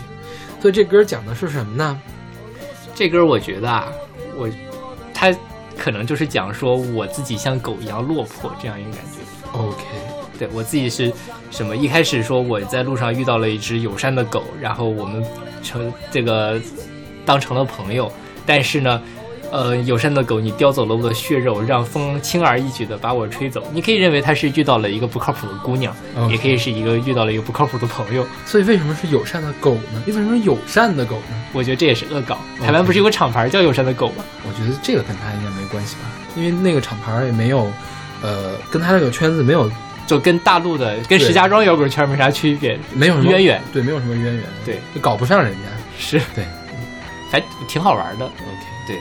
[0.60, 1.98] 所以这歌讲的是什么呢？
[2.94, 3.90] 这歌我觉得啊，
[4.36, 4.50] 我
[5.14, 5.34] 他
[5.78, 9.58] 可能就是讲说我自己像狗一样落魄这样一个感觉。
[9.58, 9.82] OK，
[10.38, 11.14] 对我自己是
[11.50, 11.74] 什么？
[11.74, 15.24] 一开始说我在路上遇到了一只友善的狗，然后我们
[15.64, 16.62] 成这个
[17.26, 18.12] 当成了朋友，
[18.46, 19.02] 但是呢。
[19.52, 23.62] 呃，友善的狗，你叼走了我的血肉，让风轻而易举的把我吹走。
[23.74, 25.94] 你可以认为它是遇到了一个不靠谱的姑娘
[26.30, 28.26] 也可以是一个遇到了一个不靠谱的朋友。
[28.46, 30.02] 所以为什么是友善的狗呢？
[30.08, 31.44] 为什么是友善的狗呢？
[31.54, 32.38] 我觉得这也是恶搞。
[32.62, 34.24] 台湾不是有个厂牌叫友善的狗吗？
[34.48, 36.02] 我觉得这个跟他应该没关系吧，
[36.36, 37.70] 因为那个厂牌也没有，
[38.22, 39.70] 呃，跟他那个圈子没有
[40.08, 43.62] 就跟大陆的、跟石家庄摇滚圈没啥区别，没有什么渊源。
[43.74, 45.60] 对，没有什么渊源，对，就搞不上人家。
[46.00, 46.46] 是对，
[47.30, 48.26] 还挺好玩的。
[48.26, 48.34] OK，
[48.88, 48.98] 对，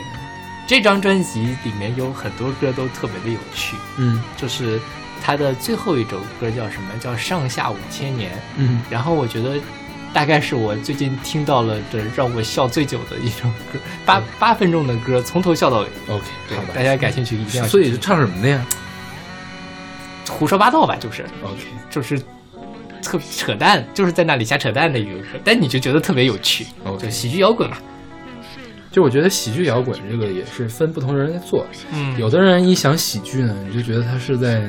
[0.70, 4.80] 这张专辑里面有很多歌都特别的有趣，嗯就是
[5.20, 6.96] 它的最后一首歌叫什么？
[7.00, 8.30] 叫《上下五千年》。
[8.56, 9.60] 嗯然后我觉得
[10.14, 15.88] 大概是我最近听到了的让我笑最久的一首歌，八八分钟的歌，从头笑到尾。
[16.08, 18.64] ，OK，对大家感兴趣一定要所以是唱什么的呀
[20.28, 22.16] 胡说八道吧，就是？OK，就是
[23.02, 27.76] 特扯淡，就是在那里瞎扯淡的一个歌，但你就觉得特别有趣，OK 就喜剧摇滚嘛。
[28.90, 34.62] 就我觉得喜剧摇滚这个也是分不同人来做，嗯有的人一想喜剧呢，你就觉得他是在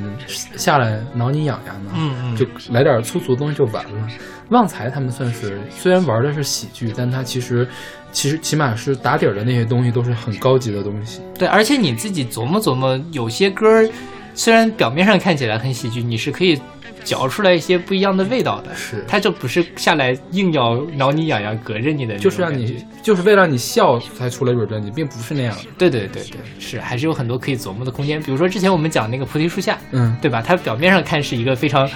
[0.56, 4.08] 下来挠你痒痒呢，嗯嗯就来点粗俗的东西就完了。
[4.50, 7.68] 旺财他们算是虽然玩的是喜剧，但他其实
[8.12, 11.22] 其实起码是打底儿的那些东西都是很高级的东西。
[11.40, 13.90] 对，而且你自己琢磨琢磨，有些歌儿
[14.36, 16.60] 虽然表面上看起来很喜剧，你是可以
[17.04, 18.74] 嚼出来一些不一样的味道的。
[18.76, 25.64] 是它就不是下来硬要挠你痒痒、隔着你的就是让你，就是为了让你笑才出了一本专辑，并不是那样的。
[25.78, 28.22] 对对对对，是还是有很多可以琢磨的空间。
[28.22, 30.42] 比如说之前我们讲那个菩提树下，嗯，对吧？
[30.42, 31.90] 它表面上看是一个非常，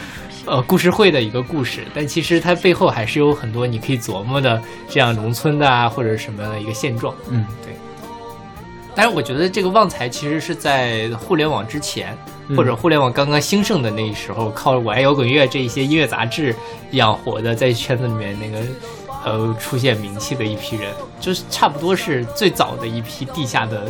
[0.45, 7.15] 呃，故事会的一个故事，但其实它背后还是有很多你可以琢磨的，这样农村的啊，或者什么的一个现状。
[7.29, 7.45] 嗯，
[8.95, 12.17] 但是我觉得这个旺财其实是在互联网之前，
[12.47, 16.55] 嗯或者互联网刚刚兴盛的那时候，靠我爱摇滚乐这一些音乐杂志
[16.91, 18.65] 养活的，在圈子里面那个
[19.25, 23.85] 呃出现名气的一批人，就是差不多是最早的一批地下的，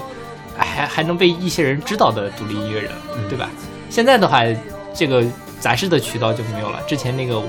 [0.58, 3.49] 还还能被一些人知道的独立音乐人，嗯对吧？
[3.89, 4.41] 现在的话，
[4.93, 5.24] 这个
[5.60, 6.82] 杂志的渠道就没有了。
[6.88, 7.45] 之前那个我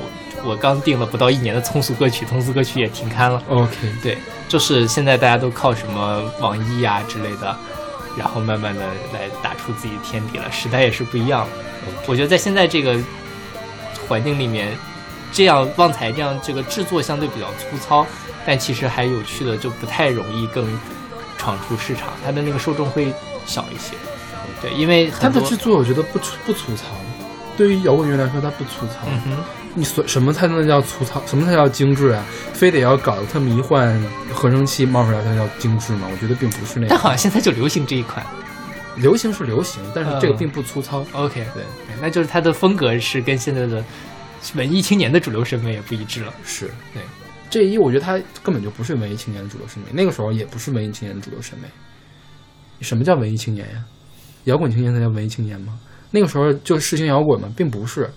[0.47, 3.43] 我刚订了不到一年的通俗歌曲，通俗歌曲也停刊了。
[3.49, 3.71] OK，
[4.03, 4.19] 对，
[4.49, 7.57] 就是现在大家都靠什么网易啊之类的，
[8.17, 8.81] 然后慢慢的
[9.13, 10.51] 来打出自己的天地了。
[10.53, 11.49] 时代也是不一样了。
[12.07, 12.97] 我觉得在现在这个
[14.09, 14.77] 环境里面，
[15.33, 18.07] 这样旺财这样这个制作相对比较粗糙，
[18.47, 20.67] 但其实还有趣的，就不太容易更
[21.37, 23.13] 闯出市场，它的那个受众会
[23.45, 23.95] 小一些。
[24.63, 26.85] 对，因为它的制作我觉得不粗不粗糙，
[27.57, 29.07] 对于摇滚乐来说它不粗糙。
[29.07, 29.45] 嗯哼，
[29.77, 31.25] 你所什么才能叫粗糙？
[31.27, 32.25] 什么才叫精致啊？
[32.55, 33.95] 非得要搞得特迷幻，
[34.33, 36.09] 合成器冒出来才叫精致吗？
[36.11, 36.89] 我觉得并不是那样。
[36.89, 38.25] 但好像现在就流行这一款。
[38.97, 41.05] 流行是流行，但是这个嗯并不粗糙。
[41.13, 41.63] OK，对，
[42.01, 43.85] 那就是它的风格是跟现在的
[44.55, 46.33] 文艺青年的主流审美也不一致了。
[46.43, 47.03] 是对。
[47.51, 51.69] 这一，我觉得它根本就不是文艺青年的主流审美，那个时候也不是文艺青年的主流审美。
[52.81, 53.85] 什么叫文艺青年呀？
[54.45, 55.79] 摇滚青年才叫文艺青年吗？
[56.11, 58.11] 那个时候就世新摇滚吗，并不是，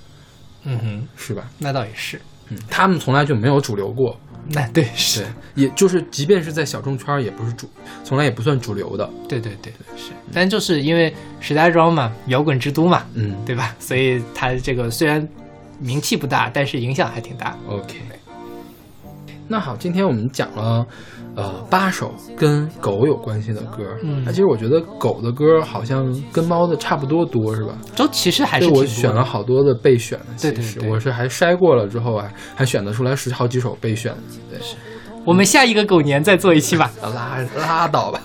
[0.63, 1.49] 嗯哼，是吧？
[1.57, 2.21] 那倒也是。
[2.49, 4.19] 嗯，他们从来就没有主流过。
[4.51, 5.21] 那对是
[5.55, 7.69] 对，也就是即便是在小众圈儿，也不是主，
[8.03, 9.07] 从来也不算主流的。
[9.27, 13.75] 对对对是，但就是因为石家庄嘛，摇滚之都嘛，嗯对吧？
[13.79, 15.27] 所以它这个虽然
[15.77, 17.55] 名气不大，但是影响还挺大。
[17.67, 18.01] ，OK。
[19.47, 20.85] 那好，今天我们讲了，
[21.35, 23.83] 呃，八首跟狗有关系的歌。
[24.03, 27.77] 嗯那其实我觉得狗的歌好像跟猫的差不多多，是吧？
[27.95, 34.17] 都其实还是，我选了好多的备选的，对对我是还筛过了之后啊，还选得出来十好几首备选的。
[34.51, 34.59] 对，
[35.25, 36.91] 我们下一个狗年再做一期吧。
[37.01, 38.21] 拉拉倒吧，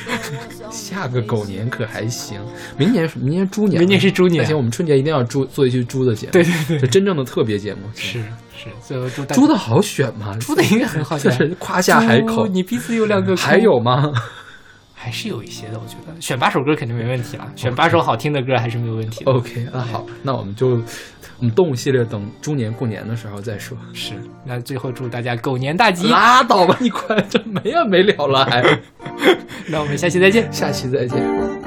[0.70, 2.38] 下个狗年可还行，
[2.78, 7.80] 明年明年猪年，明年是猪年而且，我们春节一定要猪做一期猪的节目，对对对是真正的特别节目。
[7.94, 8.22] 是
[8.62, 10.36] 是，最后祝大猪的好选吗？
[10.38, 12.46] 猪的应该很好选就是夸下海口。
[12.46, 14.12] 你鼻子有两个，还有吗？
[14.94, 19.32] 还是有一些的，我觉得选八首歌肯定没问题了，选八首好听的歌还是没有问题的。
[19.32, 20.78] OK，那好，那我们就
[21.38, 23.74] 我们动物系列等猪年过年的时候再说。
[23.94, 24.12] 是，
[24.44, 26.06] 那最后祝大家狗年大吉！
[26.10, 28.62] 拉倒吧，你快，这没完没了了还。
[29.68, 30.52] 那我们下期再见。
[30.52, 31.59] 下期再见。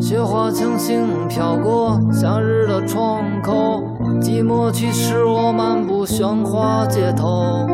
[0.00, 3.82] 雪花轻轻飘过夏日的窗口，
[4.20, 7.66] 寂寞驱使我漫步喧哗街头。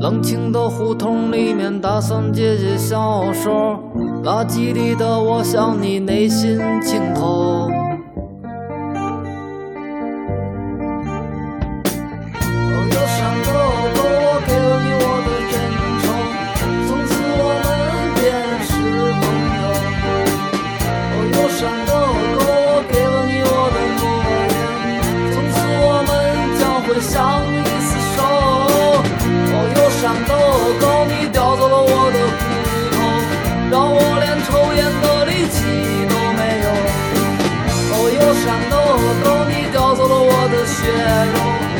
[0.00, 3.78] 冷清的胡同里面，打算解解小手，
[4.24, 7.61] 垃圾里的我向你内心倾投。
[40.84, 41.71] 我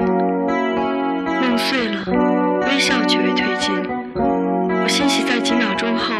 [0.00, 2.04] 梦碎了，
[2.66, 3.74] 微笑却未褪尽。
[4.14, 6.14] 我欣喜在几秒钟后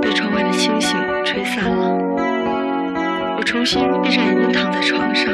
[0.00, 1.98] 被窗外的星星吹散了。
[3.36, 5.28] 我重新闭着眼睛躺在床上，